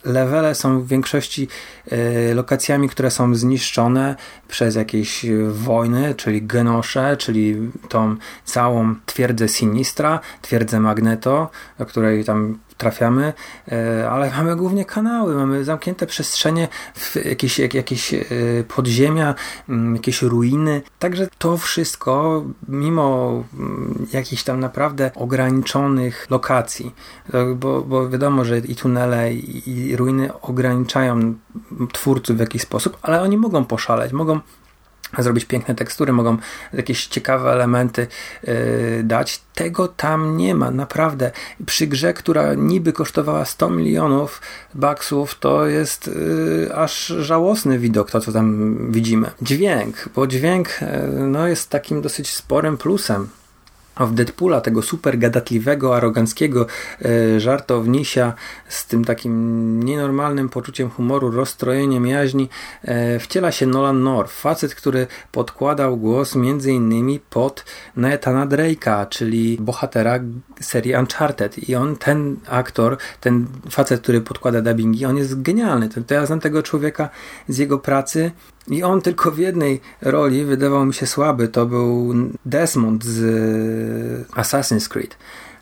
levele 0.05 0.55
są 0.55 0.81
w 0.81 0.87
większości 0.87 1.47
e, 1.91 2.33
lokacjami, 2.33 2.89
które 2.89 3.11
są 3.11 3.35
zniszczone 3.35 4.15
przez 4.47 4.75
jakieś 4.75 5.25
wojny, 5.49 6.15
czyli 6.15 6.41
genosze, 6.41 7.17
czyli 7.17 7.71
tą 7.89 8.15
całą 8.45 8.95
twierdzę 9.05 9.47
Sinistra, 9.47 10.19
twierdzę 10.41 10.79
Magneto, 10.79 11.49
o 11.79 11.85
której 11.85 12.25
tam 12.25 12.59
trafiamy, 12.81 13.33
e, 13.71 14.09
ale 14.09 14.31
mamy 14.31 14.55
głównie 14.55 14.85
kanały, 14.85 15.35
mamy 15.35 15.63
zamknięte 15.63 16.07
przestrzenie, 16.07 16.67
jakieś, 17.25 17.59
jakieś 17.59 18.13
e, 18.13 18.19
podziemia, 18.67 19.35
mm, 19.69 19.95
jakieś 19.95 20.21
ruiny. 20.21 20.81
Także 20.99 21.27
to 21.37 21.57
wszystko, 21.57 22.43
mimo 22.67 23.43
mm, 23.53 24.07
jakichś 24.13 24.43
tam 24.43 24.59
naprawdę 24.59 25.11
ograniczonych 25.15 26.27
lokacji, 26.29 26.95
bo, 27.55 27.81
bo 27.81 28.09
wiadomo, 28.09 28.45
że 28.45 28.57
i 28.57 28.75
tunele, 28.75 29.33
i 29.33 29.95
ruiny 29.95 30.41
ograniczają 30.41 31.33
twórców 31.93 32.37
w 32.37 32.39
jakiś 32.39 32.61
sposób, 32.61 32.97
ale 33.01 33.21
oni 33.21 33.37
mogą 33.37 33.65
poszaleć, 33.65 34.11
mogą 34.11 34.39
zrobić 35.19 35.45
piękne 35.45 35.75
tekstury, 35.75 36.13
mogą 36.13 36.37
jakieś 36.73 37.07
ciekawe 37.07 37.51
elementy 37.51 38.07
yy, 38.43 38.53
dać. 39.03 39.41
Tego 39.55 39.87
tam 39.87 40.37
nie 40.37 40.55
ma, 40.55 40.71
naprawdę. 40.71 41.31
Przy 41.65 41.87
grze, 41.87 42.13
która 42.13 42.53
niby 42.53 42.93
kosztowała 42.93 43.45
100 43.45 43.69
milionów 43.69 44.41
baksów, 44.73 45.39
to 45.39 45.65
jest 45.65 46.07
yy, 46.07 46.75
aż 46.75 47.05
żałosny 47.07 47.79
widok, 47.79 48.11
to 48.11 48.19
co 48.19 48.31
tam 48.31 48.77
widzimy. 48.91 49.31
Dźwięk, 49.41 50.09
bo 50.15 50.27
dźwięk 50.27 50.69
yy, 50.81 51.27
no, 51.27 51.47
jest 51.47 51.69
takim 51.69 52.01
dosyć 52.01 52.33
sporym 52.33 52.77
plusem 52.77 53.29
w 53.99 54.13
Deadpoola, 54.13 54.61
tego 54.61 54.81
super 54.81 55.17
gadatliwego, 55.17 55.95
aroganckiego 55.95 56.65
e, 57.01 57.39
żartownisia 57.39 58.33
z 58.67 58.85
tym 58.85 59.05
takim 59.05 59.83
nienormalnym 59.83 60.49
poczuciem 60.49 60.89
humoru, 60.89 61.31
rozstrojeniem 61.31 62.07
jaźni, 62.07 62.49
e, 62.83 63.19
wciela 63.19 63.51
się 63.51 63.65
Nolan 63.65 64.03
North, 64.03 64.33
facet, 64.33 64.75
który 64.75 65.07
podkładał 65.31 65.97
głos 65.97 66.35
innymi 66.65 67.19
pod 67.29 67.65
Nathana 67.95 68.47
Drake'a, 68.47 69.09
czyli 69.09 69.57
bohatera 69.61 70.19
serii 70.61 70.95
Uncharted 70.95 71.69
i 71.69 71.75
on, 71.75 71.95
ten 71.95 72.37
aktor, 72.49 72.97
ten 73.19 73.47
facet, 73.69 74.01
który 74.01 74.21
podkłada 74.21 74.61
dubbingi, 74.61 75.05
on 75.05 75.17
jest 75.17 75.41
genialny. 75.41 75.89
To 75.89 76.13
ja 76.13 76.25
znam 76.25 76.39
tego 76.39 76.63
człowieka 76.63 77.09
z 77.47 77.57
jego 77.57 77.79
pracy 77.79 78.31
i 78.67 78.83
on 78.83 79.01
tylko 79.01 79.31
w 79.31 79.37
jednej 79.37 79.81
roli 80.01 80.45
wydawał 80.45 80.85
mi 80.85 80.93
się 80.93 81.07
słaby. 81.07 81.47
To 81.47 81.65
był 81.65 82.13
Desmond 82.45 83.03
z 83.03 83.19
Assassin's 84.35 84.89
Creed 84.89 85.17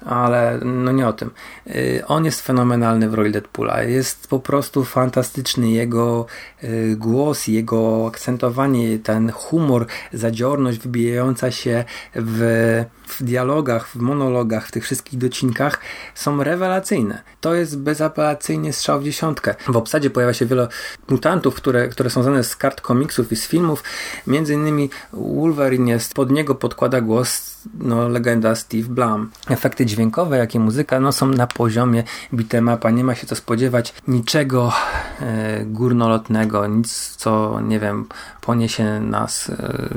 ale 0.05 0.59
no 0.65 0.91
nie 0.91 1.07
o 1.07 1.13
tym. 1.13 1.31
Y, 1.67 2.03
on 2.07 2.25
jest 2.25 2.41
fenomenalny 2.41 3.09
w 3.09 3.13
roli 3.13 3.31
Deadpoola. 3.31 3.83
Jest 3.83 4.27
po 4.27 4.39
prostu 4.39 4.83
fantastyczny. 4.83 5.71
Jego 5.71 6.25
y, 6.63 6.95
głos, 6.98 7.48
jego 7.48 8.07
akcentowanie, 8.07 9.00
ten 9.00 9.31
humor, 9.31 9.86
zadziorność 10.13 10.79
wybijająca 10.79 11.51
się 11.51 11.83
w, 12.15 12.86
w 13.09 13.23
dialogach, 13.23 13.87
w 13.87 13.95
monologach, 13.95 14.67
w 14.67 14.71
tych 14.71 14.83
wszystkich 14.83 15.19
docinkach 15.19 15.79
są 16.15 16.43
rewelacyjne. 16.43 17.21
To 17.41 17.55
jest 17.55 17.79
bezapelacyjnie 17.79 18.73
strzał 18.73 18.99
w 18.99 19.03
dziesiątkę. 19.03 19.55
W 19.67 19.77
obsadzie 19.77 20.09
pojawia 20.09 20.33
się 20.33 20.45
wiele 20.45 20.67
mutantów, 21.09 21.55
które, 21.55 21.87
które 21.87 22.09
są 22.09 22.23
znane 22.23 22.43
z 22.43 22.55
kart 22.55 22.81
komiksów 22.81 23.31
i 23.31 23.35
z 23.35 23.47
filmów. 23.47 23.83
Między 24.27 24.53
innymi 24.53 24.89
Wolverine 25.13 25.91
jest, 25.91 26.13
pod 26.13 26.31
niego 26.31 26.55
podkłada 26.55 27.01
głos 27.01 27.59
no, 27.73 28.09
legenda 28.09 28.55
Steve 28.55 28.89
Blum. 28.89 29.31
Efekty 29.49 29.85
dźwiękowe, 29.85 30.37
jak 30.37 30.55
i 30.55 30.59
muzyka, 30.59 30.99
no, 30.99 31.11
są 31.11 31.27
na 31.27 31.47
poziomie 31.47 32.03
bitemapa. 32.33 32.89
Nie 32.89 33.03
ma 33.03 33.15
się 33.15 33.27
co 33.27 33.35
spodziewać 33.35 33.93
niczego 34.07 34.73
e, 35.21 35.65
górnolotnego, 35.65 36.67
nic, 36.67 37.15
co, 37.15 37.61
nie 37.61 37.79
wiem, 37.79 38.05
poniesie 38.41 38.99
nas. 38.99 39.49
E, 39.49 39.89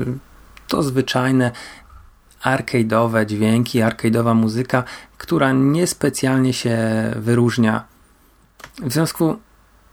to 0.67 0.83
zwyczajne 0.83 1.51
arcade'owe 2.43 3.25
dźwięki, 3.25 3.79
arcade'owa 3.79 4.35
muzyka, 4.35 4.83
która 5.17 5.51
niespecjalnie 5.51 6.53
się 6.53 6.77
wyróżnia. 7.15 7.83
W 8.81 8.93
związku 8.93 9.37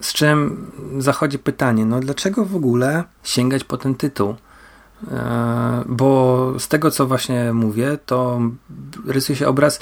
z 0.00 0.12
czym 0.12 0.66
zachodzi 0.98 1.38
pytanie, 1.38 1.86
no 1.86 2.00
dlaczego 2.00 2.44
w 2.44 2.56
ogóle 2.56 3.04
sięgać 3.22 3.64
po 3.64 3.76
ten 3.76 3.94
tytuł? 3.94 4.34
E, 5.10 5.84
bo 5.86 6.54
z 6.58 6.68
tego 6.68 6.90
co 6.90 7.06
właśnie 7.06 7.52
mówię, 7.52 7.98
to 8.06 8.40
rysuje 9.06 9.36
się 9.36 9.48
obraz 9.48 9.80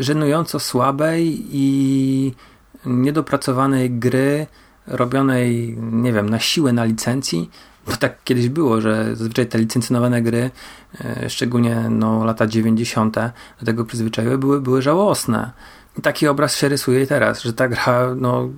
żenująco 0.00 0.60
słabej 0.60 1.46
i 1.50 2.34
niedopracowanej 2.86 3.90
gry 3.90 4.46
robionej, 4.86 5.76
nie 5.80 6.12
wiem, 6.12 6.30
na 6.30 6.38
siłę 6.38 6.72
na 6.72 6.84
licencji. 6.84 7.50
Bo 7.86 7.96
tak 7.96 8.24
kiedyś 8.24 8.48
było, 8.48 8.80
że 8.80 9.16
zazwyczaj 9.16 9.46
te 9.46 9.58
licencjonowane 9.58 10.22
gry, 10.22 10.50
e, 11.00 11.30
szczególnie 11.30 11.86
no, 11.90 12.24
lata 12.24 12.46
90. 12.46 13.16
do 13.60 13.66
tego 13.66 13.84
przyzwyczaiły, 13.84 14.38
były, 14.38 14.60
były 14.60 14.82
żałosne. 14.82 15.50
I 15.98 16.02
taki 16.02 16.28
obraz 16.28 16.56
się 16.56 16.68
rysuje 16.68 17.06
teraz, 17.06 17.42
że 17.42 17.52
ta 17.52 17.68
gra 17.68 18.14
no, 18.16 18.48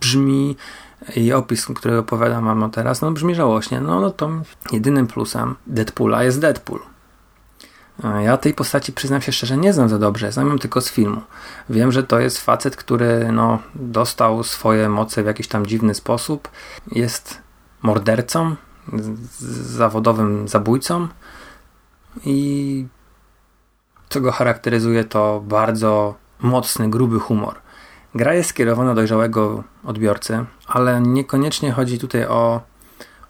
brzmi 0.00 0.56
i 1.16 1.32
opis, 1.32 1.66
który 1.66 1.98
opowiadam 1.98 2.44
wam 2.44 2.70
teraz, 2.70 3.02
no 3.02 3.10
brzmi 3.10 3.34
żałośnie. 3.34 3.80
No, 3.80 4.00
no 4.00 4.10
to 4.10 4.30
jedynym 4.72 5.06
plusem 5.06 5.54
Deadpoola 5.66 6.24
jest 6.24 6.40
Deadpool. 6.40 6.80
Ja 8.24 8.36
tej 8.36 8.54
postaci, 8.54 8.92
przyznam 8.92 9.22
się 9.22 9.32
szczerze, 9.32 9.56
nie 9.56 9.72
znam 9.72 9.88
za 9.88 9.98
dobrze. 9.98 10.32
Znam 10.32 10.48
ją 10.48 10.58
tylko 10.58 10.80
z 10.80 10.90
filmu. 10.90 11.20
Wiem, 11.70 11.92
że 11.92 12.02
to 12.02 12.20
jest 12.20 12.40
facet, 12.40 12.76
który 12.76 13.32
no, 13.32 13.58
dostał 13.74 14.44
swoje 14.44 14.88
moce 14.88 15.22
w 15.22 15.26
jakiś 15.26 15.48
tam 15.48 15.66
dziwny 15.66 15.94
sposób. 15.94 16.48
Jest 16.92 17.43
mordercą, 17.84 18.56
zawodowym 19.50 20.48
zabójcą 20.48 21.08
i 22.24 22.86
co 24.08 24.20
go 24.20 24.32
charakteryzuje 24.32 25.04
to 25.04 25.42
bardzo 25.44 26.14
mocny, 26.40 26.90
gruby 26.90 27.20
humor. 27.20 27.54
Gra 28.14 28.34
jest 28.34 28.50
skierowana 28.50 28.90
do 28.90 28.94
dojrzałego 28.94 29.64
odbiorcy, 29.84 30.44
ale 30.66 31.00
niekoniecznie 31.00 31.72
chodzi 31.72 31.98
tutaj 31.98 32.26
o 32.26 32.60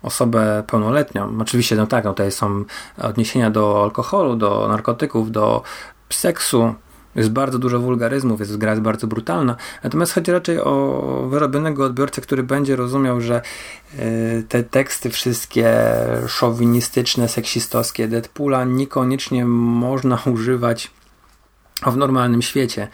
osobę 0.02 0.62
pełnoletnią. 0.66 1.38
Oczywiście, 1.40 1.76
no 1.76 1.86
tak, 1.86 2.04
no 2.04 2.10
tutaj 2.10 2.32
są 2.32 2.64
odniesienia 2.98 3.50
do 3.50 3.82
alkoholu, 3.82 4.36
do 4.36 4.68
narkotyków, 4.68 5.30
do 5.30 5.62
seksu. 6.10 6.74
Jest 7.16 7.30
bardzo 7.30 7.58
dużo 7.58 7.80
wulgaryzmów, 7.80 8.40
jest 8.40 8.56
gra 8.56 8.70
jest 8.70 8.82
bardzo 8.82 9.06
brutalna. 9.06 9.56
Natomiast 9.84 10.12
chodzi 10.12 10.32
raczej 10.32 10.60
o 10.60 11.26
wyrobionego 11.30 11.84
odbiorcę, 11.84 12.20
który 12.20 12.42
będzie 12.42 12.76
rozumiał, 12.76 13.20
że 13.20 13.42
y, 13.98 14.44
te 14.48 14.62
teksty 14.62 15.10
wszystkie 15.10 15.74
szowinistyczne, 16.26 17.28
seksistowskie 17.28 18.08
Deadpoola 18.08 18.64
niekoniecznie 18.64 19.44
można 19.46 20.18
używać 20.34 20.90
w 21.86 21.96
normalnym 21.96 22.42
świecie. 22.42 22.88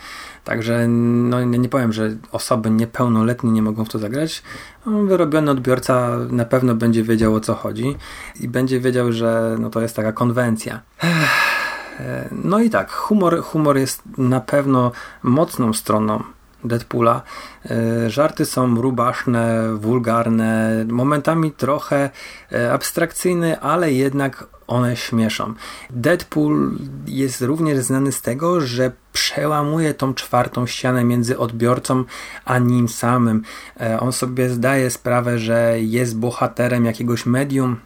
Także 0.44 0.88
no, 0.88 1.44
nie 1.44 1.68
powiem, 1.68 1.92
że 1.92 2.16
osoby 2.32 2.70
niepełnoletnie 2.70 3.50
nie 3.50 3.62
mogą 3.62 3.84
w 3.84 3.88
to 3.88 3.98
zagrać. 3.98 4.42
No, 4.86 5.02
wyrobiony 5.02 5.50
odbiorca 5.50 6.16
na 6.30 6.44
pewno 6.44 6.74
będzie 6.74 7.02
wiedział 7.02 7.34
o 7.34 7.40
co 7.40 7.54
chodzi 7.54 7.96
i 8.40 8.48
będzie 8.48 8.80
wiedział, 8.80 9.12
że 9.12 9.56
no, 9.58 9.70
to 9.70 9.80
jest 9.80 9.96
taka 9.96 10.12
konwencja. 10.12 10.80
No 12.30 12.58
i 12.58 12.70
tak, 12.70 12.90
humor, 12.92 13.42
humor 13.42 13.78
jest 13.78 14.02
na 14.18 14.40
pewno 14.40 14.92
mocną 15.22 15.72
stroną 15.72 16.22
Deadpoola. 16.64 17.22
E, 17.70 18.10
żarty 18.10 18.46
są 18.46 18.80
rubaszne, 18.80 19.74
wulgarne, 19.76 20.84
momentami 20.88 21.52
trochę 21.52 22.10
e, 22.52 22.72
abstrakcyjne, 22.72 23.60
ale 23.60 23.92
jednak 23.92 24.46
one 24.66 24.96
śmieszą. 24.96 25.54
Deadpool 25.90 26.78
jest 27.06 27.42
również 27.42 27.78
znany 27.78 28.12
z 28.12 28.22
tego, 28.22 28.60
że 28.60 28.92
przełamuje 29.12 29.94
tą 29.94 30.14
czwartą 30.14 30.66
ścianę 30.66 31.04
między 31.04 31.38
odbiorcą 31.38 32.04
a 32.44 32.58
nim 32.58 32.88
samym. 32.88 33.42
E, 33.80 34.00
on 34.00 34.12
sobie 34.12 34.48
zdaje 34.48 34.90
sprawę, 34.90 35.38
że 35.38 35.80
jest 35.80 36.18
bohaterem 36.18 36.84
jakiegoś 36.84 37.26
medium, 37.26 37.76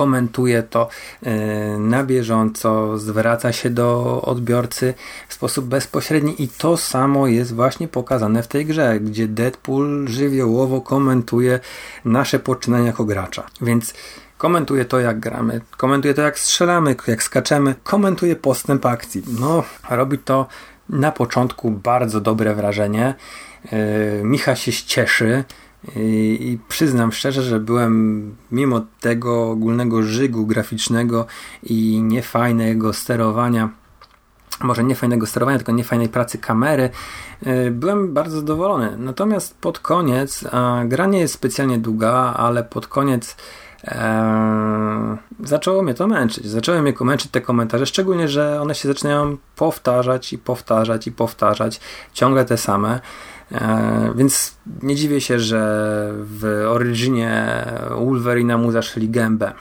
komentuje 0.00 0.62
to 0.62 0.88
e, 1.22 1.78
na 1.78 2.04
bieżąco, 2.04 2.98
zwraca 2.98 3.52
się 3.52 3.70
do 3.70 4.22
odbiorcy 4.22 4.94
w 5.28 5.34
sposób 5.34 5.64
bezpośredni 5.64 6.42
i 6.42 6.48
to 6.48 6.76
samo 6.76 7.26
jest 7.26 7.54
właśnie 7.54 7.88
pokazane 7.88 8.42
w 8.42 8.48
tej 8.48 8.66
grze, 8.66 9.00
gdzie 9.00 9.28
Deadpool 9.28 10.08
żywiołowo 10.08 10.80
komentuje 10.80 11.60
nasze 12.04 12.38
poczynania 12.38 12.86
jako 12.86 13.04
gracza. 13.04 13.46
Więc 13.60 13.94
komentuje 14.38 14.84
to, 14.84 15.00
jak 15.00 15.20
gramy, 15.20 15.60
komentuje 15.76 16.14
to, 16.14 16.22
jak 16.22 16.38
strzelamy, 16.38 16.96
jak 17.06 17.22
skaczemy, 17.22 17.74
komentuje 17.82 18.36
postęp 18.36 18.86
akcji. 18.86 19.22
No, 19.40 19.64
robi 19.90 20.18
to 20.18 20.46
na 20.88 21.12
początku 21.12 21.70
bardzo 21.70 22.20
dobre 22.20 22.54
wrażenie. 22.54 23.14
Yy, 23.64 23.70
Micha 24.24 24.56
się 24.56 24.72
cieszy. 24.72 25.44
I, 25.96 26.58
przyznam 26.68 27.12
szczerze, 27.12 27.42
że 27.42 27.60
byłem 27.60 28.36
mimo 28.52 28.80
tego 29.00 29.50
ogólnego 29.50 30.02
żygu 30.02 30.46
graficznego 30.46 31.26
i 31.62 32.02
niefajnego 32.02 32.92
sterowania, 32.92 33.70
może 34.60 34.84
nie 34.84 34.94
fajnego 34.94 35.26
sterowania, 35.26 35.58
tylko 35.58 35.72
niefajnej 35.72 36.08
pracy 36.08 36.38
kamery, 36.38 36.90
yy, 37.42 37.70
byłem 37.70 38.14
bardzo 38.14 38.36
zadowolony. 38.36 38.96
Natomiast 38.98 39.58
pod 39.58 39.78
koniec, 39.78 40.44
a 40.52 40.82
gra 40.84 41.06
nie 41.06 41.20
jest 41.20 41.34
specjalnie 41.34 41.78
długa, 41.78 42.12
ale 42.36 42.64
pod 42.64 42.86
koniec 42.86 43.36
Eee, 43.84 45.16
zaczęło 45.40 45.82
mnie 45.82 45.94
to 45.94 46.06
męczyć. 46.06 46.46
Zaczęły 46.46 46.82
mnie 46.82 46.94
męczyć 47.00 47.30
te 47.30 47.40
komentarze, 47.40 47.86
szczególnie, 47.86 48.28
że 48.28 48.62
one 48.62 48.74
się 48.74 48.88
zaczynają 48.88 49.36
powtarzać 49.56 50.32
i 50.32 50.38
powtarzać 50.38 51.06
i 51.06 51.12
powtarzać, 51.12 51.80
ciągle 52.12 52.44
te 52.44 52.56
same. 52.56 53.00
Eee, 53.52 54.14
więc 54.14 54.54
nie 54.82 54.96
dziwię 54.96 55.20
się, 55.20 55.40
że 55.40 56.12
w 56.14 56.64
Originie 56.68 57.64
Wolverina 57.90 58.58
mu 58.58 58.72
zaszli 58.72 59.08
gębę. 59.08 59.52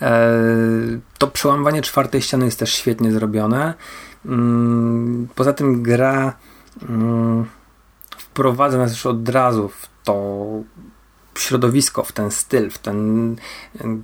eee, 0.00 1.00
to 1.18 1.26
przełamywanie 1.26 1.82
czwartej 1.82 2.22
ściany 2.22 2.44
jest 2.44 2.58
też 2.58 2.74
świetnie 2.74 3.12
zrobione. 3.12 3.74
Mm, 4.26 5.28
poza 5.34 5.52
tym 5.52 5.82
gra 5.82 6.32
mm, 6.88 7.44
wprowadza 8.18 8.78
nas 8.78 8.90
już 8.90 9.06
od 9.06 9.28
razu 9.28 9.68
w 9.68 9.88
to 10.04 10.44
środowisko, 11.38 12.02
w 12.02 12.12
ten 12.12 12.30
styl, 12.30 12.70
w 12.70 12.78
ten 12.78 13.36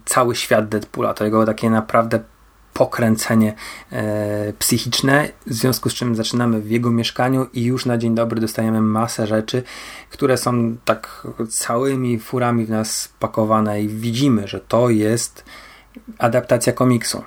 cały 0.04 0.36
świat 0.36 0.68
Deadpoola, 0.68 1.14
to 1.14 1.24
jego 1.24 1.46
takie 1.46 1.70
naprawdę 1.70 2.20
pokręcenie 2.80 3.54
e, 3.92 4.52
psychiczne, 4.58 5.28
w 5.46 5.54
związku 5.54 5.90
z 5.90 5.94
czym 5.94 6.16
zaczynamy 6.16 6.60
w 6.60 6.70
jego 6.70 6.90
mieszkaniu 6.90 7.46
i 7.52 7.64
już 7.64 7.86
na 7.86 7.98
dzień 7.98 8.14
dobry 8.14 8.40
dostajemy 8.40 8.80
masę 8.80 9.26
rzeczy, 9.26 9.62
które 10.10 10.36
są 10.36 10.76
tak 10.84 11.26
całymi 11.50 12.18
furami 12.18 12.66
w 12.66 12.70
nas 12.70 13.12
pakowane 13.18 13.82
i 13.82 13.88
widzimy, 13.88 14.48
że 14.48 14.60
to 14.60 14.90
jest 14.90 15.44
adaptacja 16.18 16.72
komiksu. 16.72 17.22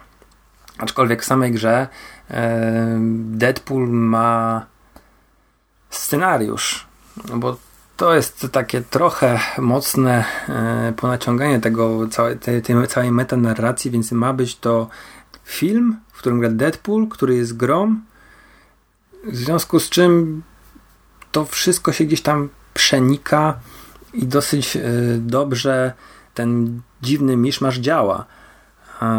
Aczkolwiek 0.77 1.21
w 1.21 1.25
samej 1.25 1.51
grze 1.51 1.87
e, 2.29 2.97
Deadpool 3.13 3.87
ma 3.89 4.65
scenariusz, 5.89 6.87
no 7.29 7.37
bo 7.37 7.57
to 7.97 8.15
jest 8.15 8.47
takie 8.51 8.81
trochę 8.81 9.39
mocne 9.57 10.25
e, 10.49 10.93
ponaciąganie 10.97 11.59
tego 11.59 12.07
całej, 12.07 12.37
tej, 12.37 12.61
tej 12.61 12.87
całej 12.87 13.11
metanarracji, 13.11 13.91
więc 13.91 14.11
ma 14.11 14.33
być 14.33 14.57
to 14.57 14.87
film, 15.43 15.97
w 16.13 16.17
którym 16.17 16.39
gra 16.39 16.49
Deadpool, 16.49 17.07
który 17.07 17.35
jest 17.35 17.57
grom, 17.57 18.03
w 19.23 19.35
związku 19.35 19.79
z 19.79 19.89
czym 19.89 20.43
to 21.31 21.45
wszystko 21.45 21.91
się 21.91 22.05
gdzieś 22.05 22.21
tam 22.21 22.49
przenika 22.73 23.59
i 24.13 24.27
dosyć 24.27 24.77
e, 24.77 24.81
dobrze 25.17 25.93
ten 26.33 26.81
dziwny 27.01 27.37
miszmasz 27.37 27.77
działa. 27.77 28.25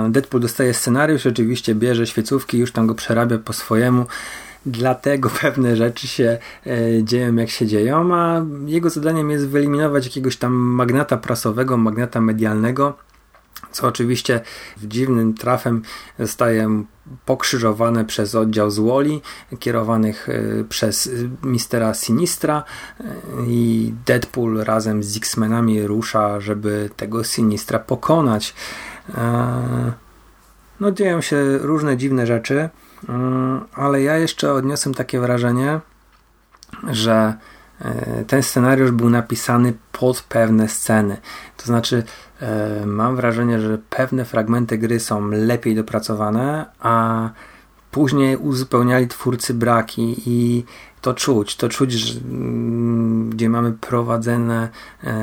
Deadpool 0.08 0.40
dostaje 0.40 0.74
scenariusz, 0.74 1.26
oczywiście 1.26 1.74
bierze 1.74 2.06
świecówki, 2.06 2.58
już 2.58 2.72
tam 2.72 2.86
go 2.86 2.94
przerabia 2.94 3.38
po 3.38 3.52
swojemu, 3.52 4.06
dlatego 4.66 5.30
pewne 5.40 5.76
rzeczy 5.76 6.08
się 6.08 6.38
e, 6.66 7.04
dzieją 7.04 7.36
jak 7.36 7.50
się 7.50 7.66
dzieją, 7.66 8.14
a 8.14 8.44
jego 8.66 8.90
zadaniem 8.90 9.30
jest 9.30 9.48
wyeliminować 9.48 10.04
jakiegoś 10.06 10.36
tam 10.36 10.52
magnata 10.52 11.16
prasowego, 11.16 11.76
magnata 11.76 12.20
medialnego, 12.20 12.98
co 13.72 13.86
oczywiście 13.86 14.40
w 14.76 14.86
dziwnym 14.88 15.34
trafem 15.34 15.82
zostaje 16.18 16.84
pokrzyżowane 17.26 18.04
przez 18.04 18.34
oddział 18.34 18.70
z 18.70 18.78
Woli, 18.78 19.22
kierowanych 19.58 20.28
e, 20.28 20.64
przez 20.64 21.10
mistera 21.42 21.94
Sinistra 21.94 22.64
e, 23.00 23.04
i 23.46 23.94
Deadpool 24.06 24.64
razem 24.64 25.02
z 25.02 25.16
X-Menami 25.16 25.86
rusza, 25.86 26.40
żeby 26.40 26.90
tego 26.96 27.24
Sinistra 27.24 27.78
pokonać. 27.78 28.54
No 30.80 30.90
dzieją 30.92 31.20
się 31.20 31.58
różne 31.58 31.96
dziwne 31.96 32.26
rzeczy. 32.26 32.68
Mm, 33.08 33.60
ale 33.74 34.02
ja 34.02 34.16
jeszcze 34.16 34.52
odniosłem 34.52 34.94
takie 34.94 35.20
wrażenie, 35.20 35.80
że 36.90 37.14
e, 37.14 37.53
ten 38.26 38.42
scenariusz 38.42 38.90
był 38.90 39.10
napisany 39.10 39.72
pod 39.92 40.22
pewne 40.22 40.68
sceny. 40.68 41.16
To 41.56 41.66
znaczy, 41.66 42.02
e, 42.40 42.86
mam 42.86 43.16
wrażenie, 43.16 43.60
że 43.60 43.78
pewne 43.90 44.24
fragmenty 44.24 44.78
gry 44.78 45.00
są 45.00 45.28
lepiej 45.30 45.74
dopracowane, 45.74 46.66
a 46.80 47.28
później 47.90 48.36
uzupełniali 48.36 49.08
twórcy 49.08 49.54
braki 49.54 50.22
i 50.26 50.64
to 51.00 51.14
czuć, 51.14 51.56
to 51.56 51.68
czuć, 51.68 51.92
że, 51.92 52.20
mm, 52.20 53.30
gdzie 53.30 53.48
mamy 53.48 53.72
prowadzone 53.72 54.68
e, 55.04 55.14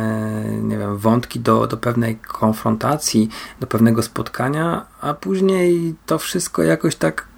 nie 0.62 0.78
wiem, 0.78 0.98
wątki 0.98 1.40
do, 1.40 1.68
do 1.68 1.78
pewnej 1.78 2.16
konfrontacji, 2.16 3.30
do 3.60 3.68
pewnego 3.68 4.04
spotkania, 4.04 4.86
a 5.02 5.14
później 5.14 5.96
to 6.06 6.20
wszystko 6.20 6.64
jakoś 6.64 6.96
tak 6.96 7.31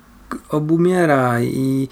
obumiera 0.50 1.42
i, 1.42 1.88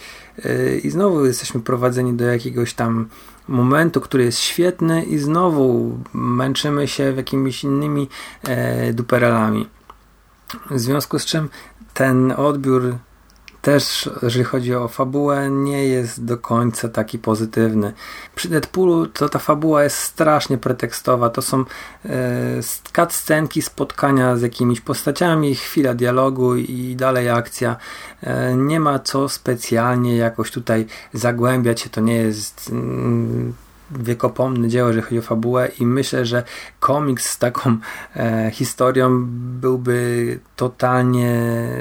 y, 0.45 0.81
i 0.83 0.89
znowu 0.89 1.25
jesteśmy 1.25 1.61
prowadzeni 1.61 2.13
do 2.13 2.25
jakiegoś 2.25 2.73
tam 2.73 3.07
momentu, 3.47 4.01
który 4.01 4.23
jest 4.23 4.39
świetny 4.39 5.03
i 5.03 5.17
znowu 5.17 5.97
męczymy 6.13 6.87
się 6.87 7.03
jakimiś 7.03 7.63
innymi 7.63 8.09
e, 8.43 8.93
duperelami. 8.93 9.67
W 10.71 10.79
związku 10.79 11.19
z 11.19 11.25
czym 11.25 11.49
ten 11.93 12.31
odbiór 12.31 12.95
też, 13.61 14.09
jeżeli 14.21 14.43
chodzi 14.43 14.75
o 14.75 14.87
fabułę, 14.87 15.49
nie 15.49 15.85
jest 15.87 16.25
do 16.25 16.37
końca 16.37 16.89
taki 16.89 17.19
pozytywny. 17.19 17.93
Przy 18.35 18.49
Deadpoolu 18.49 19.07
to 19.07 19.29
ta 19.29 19.39
fabuła 19.39 19.83
jest 19.83 19.97
strasznie 19.97 20.57
pretekstowa. 20.57 21.29
To 21.29 21.41
są 21.41 21.65
e, 22.05 23.07
scenki, 23.09 23.61
spotkania 23.61 24.37
z 24.37 24.41
jakimiś 24.41 24.81
postaciami, 24.81 25.55
chwila 25.55 25.93
dialogu 25.93 26.55
i 26.55 26.95
dalej 26.95 27.29
akcja. 27.29 27.75
E, 28.23 28.55
nie 28.55 28.79
ma 28.79 28.99
co 28.99 29.29
specjalnie 29.29 30.17
jakoś 30.17 30.51
tutaj 30.51 30.85
zagłębiać 31.13 31.81
się. 31.81 31.89
To 31.89 32.01
nie 32.01 32.15
jest 32.15 32.69
mm, 32.69 33.53
wiekopomne 33.99 34.67
dzieło, 34.67 34.87
jeżeli 34.87 35.05
chodzi 35.05 35.19
o 35.19 35.21
fabułę 35.21 35.71
i 35.79 35.85
myślę, 35.85 36.25
że 36.25 36.43
komiks 36.79 37.29
z 37.29 37.37
taką 37.37 37.77
e, 38.15 38.51
historią 38.53 39.25
byłby 39.59 40.39
totalnie 40.55 41.31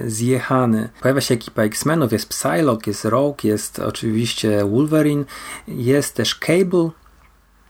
zjechany. 0.06 0.88
Pojawia 1.02 1.20
się 1.20 1.34
ekipa 1.34 1.62
X-Menów, 1.62 2.12
jest 2.12 2.28
Psylocke, 2.28 2.90
jest 2.90 3.04
Rogue, 3.04 3.36
jest 3.44 3.78
oczywiście 3.78 4.64
Wolverine, 4.64 5.24
jest 5.68 6.14
też 6.14 6.34
Cable, 6.34 6.90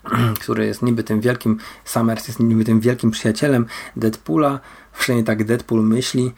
który 0.41 0.65
jest 0.65 0.81
niby 0.81 1.03
tym 1.03 1.21
wielkim, 1.21 1.57
Summers 1.85 2.27
jest 2.27 2.39
niby 2.39 2.65
tym 2.65 2.79
wielkim 2.79 3.11
przyjacielem 3.11 3.65
Deadpoola, 3.95 4.59
przynajmniej 4.99 5.25
tak 5.25 5.43
Deadpool 5.43 5.83
myśli, 5.83 6.31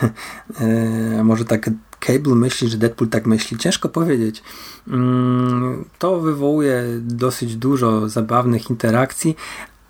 e, 0.60 1.24
może 1.24 1.44
tak 1.44 1.70
Cable 2.06 2.34
myśli, 2.34 2.68
że 2.68 2.76
Deadpool 2.76 3.08
tak 3.08 3.26
myśli. 3.26 3.58
Ciężko 3.58 3.88
powiedzieć. 3.88 4.42
Mm, 4.88 5.84
to 5.98 6.20
wywołuje 6.20 6.84
dosyć 7.00 7.56
dużo 7.56 8.08
zabawnych 8.08 8.70
interakcji, 8.70 9.36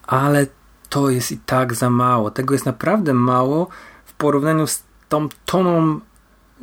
ale 0.07 0.46
to 0.88 1.11
jest 1.11 1.33
i 1.33 1.38
tak 1.38 1.74
za 1.74 1.90
mało. 1.90 2.31
Tego 2.31 2.55
jest 2.55 2.66
naprawdę 2.66 3.14
mało 3.14 3.68
w 4.05 4.12
porównaniu 4.12 4.66
z 4.66 4.83
tą 5.09 5.29
toną 5.44 6.00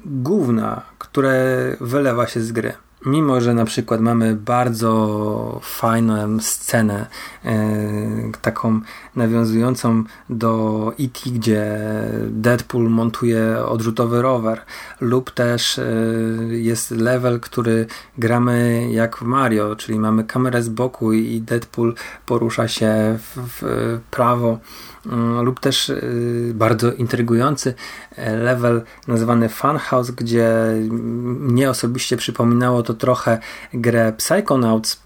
gówna, 0.06 0.82
które 1.00 1.78
wylewa 1.82 2.28
się 2.28 2.42
z 2.42 2.52
gry 2.52 2.74
mimo 3.06 3.42
że 3.42 3.54
na 3.54 3.66
przykład 3.66 4.02
mamy 4.02 4.36
bardzo 4.36 5.60
fajną 5.64 6.40
scenę, 6.40 7.08
e, 7.46 7.52
taką 8.42 8.82
nawiązującą 9.16 10.04
do 10.30 10.94
E.T., 11.00 11.30
gdzie 11.30 11.80
Deadpool 12.30 12.90
montuje 12.90 13.66
odrzutowy 13.66 14.22
rower, 14.22 14.62
lub 15.02 15.32
też 15.32 15.80
e, 15.80 15.84
jest 16.50 16.92
level, 16.92 17.40
który 17.40 17.86
gramy 18.18 18.88
jak 18.92 19.18
w 19.18 19.22
Mario, 19.22 19.76
czyli 19.76 20.00
mamy 20.00 20.24
kamerę 20.24 20.64
z 20.64 20.70
boku 20.70 21.14
i 21.14 21.42
Deadpool 21.42 21.96
porusza 22.26 22.68
się 22.68 23.18
w, 23.36 24.00
prawo 24.12 24.60
Mm, 25.06 25.42
lub 25.46 25.60
też 25.60 25.90
y, 25.90 26.52
bardzo 26.56 26.94
intrygujący 26.94 27.74
e, 28.16 28.38
level 28.38 28.82
nazwany 29.08 29.50
Funhouse, 29.50 30.12
gdzie 30.12 30.54
mnie 30.90 31.70
osobiście 31.70 32.18
przypominało 32.18 32.84
to 32.84 32.94
trochę 32.94 33.40
grę 33.74 34.14
Psychonauts, 34.18 35.00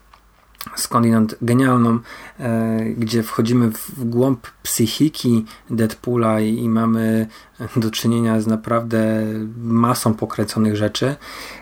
skądinąd 0.75 1.35
genialną, 1.41 1.99
e, 2.39 2.79
gdzie 2.97 3.23
wchodzimy 3.23 3.71
w 3.71 4.03
głąb 4.03 4.47
psychiki 4.63 5.45
Deadpoola 5.69 6.39
i, 6.39 6.57
i, 6.57 6.69
mamy 6.69 7.27
do 7.75 7.91
czynienia 7.91 8.41
z 8.41 8.47
naprawdę 8.47 9.25
masą 9.57 10.13
pokręconych 10.13 10.75
rzeczy. 10.75 11.15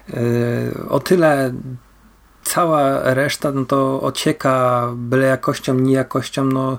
E, 0.10 0.14
o 0.90 1.00
tyle 1.00 1.54
cała 2.44 3.14
reszta 3.14 3.52
no 3.52 3.66
to 3.66 4.02
ocieka 4.02 4.88
byle 4.96 5.28
jakością, 5.28 5.74
niejakością, 5.74 6.44
no 6.44 6.78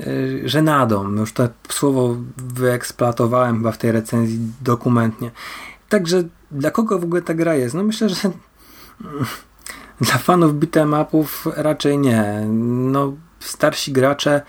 Y, 0.00 0.42
żenadą. 0.44 1.12
Już 1.12 1.32
to 1.32 1.48
słowo 1.68 2.16
wyeksploatowałem 2.36 3.56
chyba 3.56 3.72
w 3.72 3.78
tej 3.78 3.92
recenzji 3.92 4.38
dokumentnie. 4.60 5.30
Także 5.88 6.22
dla 6.50 6.70
kogo 6.70 6.98
w 6.98 7.04
ogóle 7.04 7.22
ta 7.22 7.34
gra 7.34 7.54
jest? 7.54 7.74
No 7.74 7.82
myślę, 7.82 8.08
że 8.08 8.30
dla 10.00 10.18
fanów 10.18 10.54
beat'em 10.54 11.02
upów 11.02 11.46
raczej 11.56 11.98
nie. 11.98 12.46
No 12.48 13.12
starsi 13.40 13.92
gracze 13.92 14.42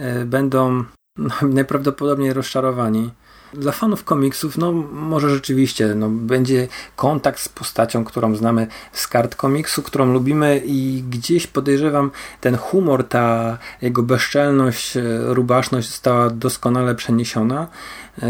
y, 0.00 0.24
będą 0.24 0.84
no, 1.16 1.34
najprawdopodobniej 1.48 2.32
rozczarowani. 2.32 3.10
Dla 3.54 3.72
fanów 3.72 4.04
komiksów, 4.04 4.58
no 4.58 4.72
może 4.92 5.30
rzeczywiście, 5.30 5.94
no, 5.94 6.08
będzie 6.08 6.68
kontakt 6.96 7.40
z 7.40 7.48
postacią, 7.48 8.04
którą 8.04 8.36
znamy 8.36 8.66
z 8.92 9.08
kart 9.08 9.36
komiksu, 9.36 9.82
którą 9.82 10.12
lubimy 10.12 10.62
i 10.64 11.04
gdzieś 11.10 11.46
podejrzewam 11.46 12.10
ten 12.40 12.56
humor, 12.56 13.08
ta 13.08 13.58
jego 13.82 14.02
bezczelność, 14.02 14.96
e, 14.96 15.02
rubaszność 15.26 15.88
została 15.88 16.30
doskonale 16.30 16.94
przeniesiona. 16.94 17.68
Yy, 18.22 18.28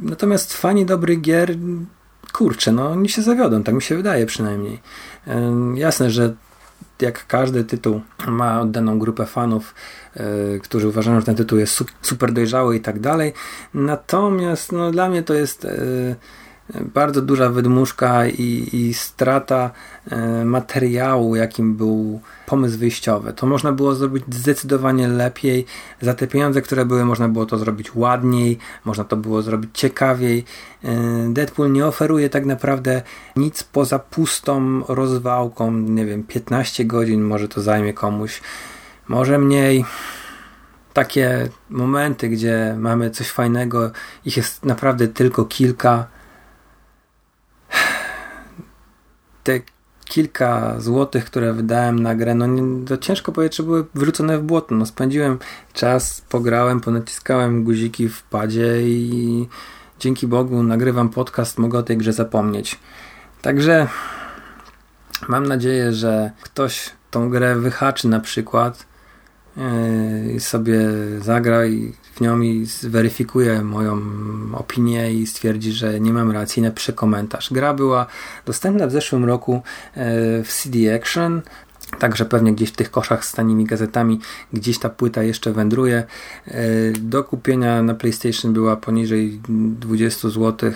natomiast 0.00 0.54
fani 0.54 0.86
dobrych 0.86 1.20
gier 1.20 1.56
kurczę, 2.32 2.72
no 2.72 2.90
oni 2.90 3.08
się 3.08 3.22
zawiodą, 3.22 3.62
tak 3.62 3.74
mi 3.74 3.82
się 3.82 3.96
wydaje 3.96 4.26
przynajmniej. 4.26 4.80
Jasne, 5.74 6.10
że 6.10 6.34
jak 7.00 7.26
każdy 7.26 7.64
tytuł 7.64 8.00
ma 8.26 8.60
oddaną 8.60 8.98
grupę 8.98 9.26
fanów, 9.26 9.74
yy, 10.16 10.60
którzy 10.62 10.88
uważają, 10.88 11.20
że 11.20 11.26
ten 11.26 11.34
tytuł 11.34 11.58
jest 11.58 11.84
super 12.02 12.32
dojrzały 12.32 12.76
i 12.76 12.80
tak 12.80 13.00
dalej. 13.00 13.32
Natomiast 13.74 14.72
no, 14.72 14.90
dla 14.90 15.08
mnie 15.08 15.22
to 15.22 15.34
jest 15.34 15.64
yy, 15.64 16.16
bardzo 16.74 17.22
duża 17.22 17.50
wydmuszka 17.50 18.26
i, 18.26 18.68
i 18.72 18.94
strata 18.94 19.70
e, 20.10 20.44
materiału, 20.44 21.36
jakim 21.36 21.76
był 21.76 22.20
pomysł 22.46 22.78
wyjściowy. 22.78 23.32
To 23.32 23.46
można 23.46 23.72
było 23.72 23.94
zrobić 23.94 24.24
zdecydowanie 24.30 25.08
lepiej. 25.08 25.66
Za 26.00 26.14
te 26.14 26.26
pieniądze, 26.26 26.62
które 26.62 26.84
były, 26.84 27.04
można 27.04 27.28
było 27.28 27.46
to 27.46 27.58
zrobić 27.58 27.94
ładniej, 27.94 28.58
można 28.84 29.04
to 29.04 29.16
było 29.16 29.42
zrobić 29.42 29.70
ciekawiej. 29.74 30.44
E, 30.84 30.88
Deadpool 31.32 31.72
nie 31.72 31.86
oferuje 31.86 32.30
tak 32.30 32.44
naprawdę 32.44 33.02
nic 33.36 33.62
poza 33.62 33.98
pustą 33.98 34.82
rozwałką. 34.88 35.72
Nie 35.72 36.06
wiem, 36.06 36.22
15 36.22 36.84
godzin 36.84 37.22
może 37.22 37.48
to 37.48 37.60
zajmie 37.60 37.94
komuś, 37.94 38.40
może 39.08 39.38
mniej. 39.38 39.84
takie 40.92 41.48
momenty, 41.70 42.28
gdzie 42.28 42.76
mamy 42.78 43.10
coś 43.10 43.30
fajnego, 43.30 43.90
ich 44.24 44.36
jest 44.36 44.64
naprawdę 44.64 45.08
tylko 45.08 45.44
kilka. 45.44 46.15
Te 49.46 49.60
kilka 50.04 50.80
złotych, 50.80 51.24
które 51.24 51.52
wydałem 51.52 51.98
na 51.98 52.14
grę, 52.14 52.34
no 52.34 52.46
nie, 52.46 52.86
to 52.86 52.96
ciężko 52.96 53.32
powiedzieć, 53.32 53.56
że 53.56 53.62
były 53.62 53.84
wrzucone 53.94 54.38
w 54.38 54.42
błoto. 54.42 54.74
No, 54.74 54.86
spędziłem 54.86 55.38
czas, 55.72 56.20
pograłem, 56.20 56.80
ponaciskałem 56.80 57.64
guziki 57.64 58.08
w 58.08 58.22
padzie 58.22 58.82
i 58.82 59.48
dzięki 59.98 60.26
Bogu 60.26 60.62
nagrywam 60.62 61.08
podcast, 61.08 61.58
mogę 61.58 61.78
o 61.78 61.82
tej 61.82 61.96
grze 61.96 62.12
zapomnieć. 62.12 62.78
Także 63.42 63.88
mam 65.28 65.46
nadzieję, 65.46 65.92
że 65.92 66.30
ktoś 66.42 66.90
tą 67.10 67.30
grę 67.30 67.56
wyhaczy 67.56 68.08
na 68.08 68.20
przykład 68.20 68.86
i 70.36 70.40
sobie 70.40 70.80
zagra 71.20 71.66
i 71.66 71.92
w 72.14 72.20
nią 72.20 72.40
i 72.40 72.66
zweryfikuje 72.66 73.62
moją 73.62 74.00
opinię 74.52 75.12
i 75.12 75.26
stwierdzi, 75.26 75.72
że 75.72 76.00
nie 76.00 76.12
mam 76.12 76.30
racji, 76.30 76.62
napisze 76.62 76.92
komentarz. 76.92 77.52
Gra 77.52 77.74
była 77.74 78.06
dostępna 78.46 78.86
w 78.86 78.92
zeszłym 78.92 79.24
roku 79.24 79.62
e, 79.94 80.42
w 80.44 80.48
CD 80.48 80.94
Action, 80.94 81.42
Także 81.98 82.24
pewnie 82.24 82.52
gdzieś 82.52 82.70
w 82.70 82.76
tych 82.76 82.90
koszach 82.90 83.24
z 83.24 83.32
tanimi 83.32 83.64
gazetami 83.64 84.20
gdzieś 84.52 84.78
ta 84.78 84.88
płyta 84.88 85.22
jeszcze 85.22 85.52
wędruje. 85.52 86.04
E, 86.46 86.62
do 86.92 87.24
kupienia 87.24 87.82
na 87.82 87.94
PlayStation 87.94 88.52
była 88.52 88.76
poniżej 88.76 89.40
20 89.48 90.28
zł 90.28 90.72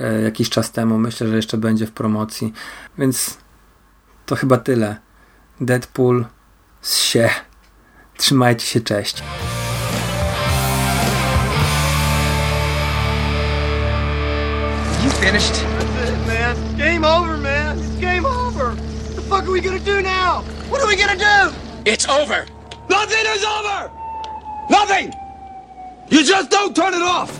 e, 0.00 0.22
jakiś 0.22 0.50
czas 0.50 0.72
temu. 0.72 0.98
Myślę, 0.98 1.28
że 1.28 1.36
jeszcze 1.36 1.58
będzie 1.58 1.86
w 1.86 1.92
promocji. 1.92 2.52
Więc 2.98 3.38
to 4.26 4.36
chyba 4.36 4.56
tyle. 4.56 4.96
Deadpool 5.60 6.24
z 6.80 6.96
się. 6.96 7.30
Trzymajcie 8.20 8.66
się, 8.66 8.80
cześć. 8.80 9.22
You 15.04 15.10
finished? 15.10 15.54
That's 15.54 16.10
it, 16.10 16.26
man. 16.26 16.56
Game 16.76 17.04
over, 17.04 17.38
man. 17.38 17.78
It's 17.78 18.00
game 18.00 18.26
over. 18.26 18.74
What 18.74 19.16
the 19.16 19.22
fuck 19.22 19.44
are 19.44 19.50
we 19.50 19.60
gonna 19.60 19.78
do 19.78 20.02
now? 20.02 20.42
What 20.70 20.82
are 20.82 20.88
we 20.88 20.96
gonna 20.96 21.16
do? 21.16 21.54
It's 21.84 22.08
over. 22.08 22.46
Nothing 22.90 23.26
is 23.36 23.44
over! 23.44 23.90
Nothing! 24.68 25.14
You 26.10 26.22
just 26.24 26.50
don't 26.50 26.76
turn 26.76 26.92
it 26.94 27.02
off! 27.02 27.30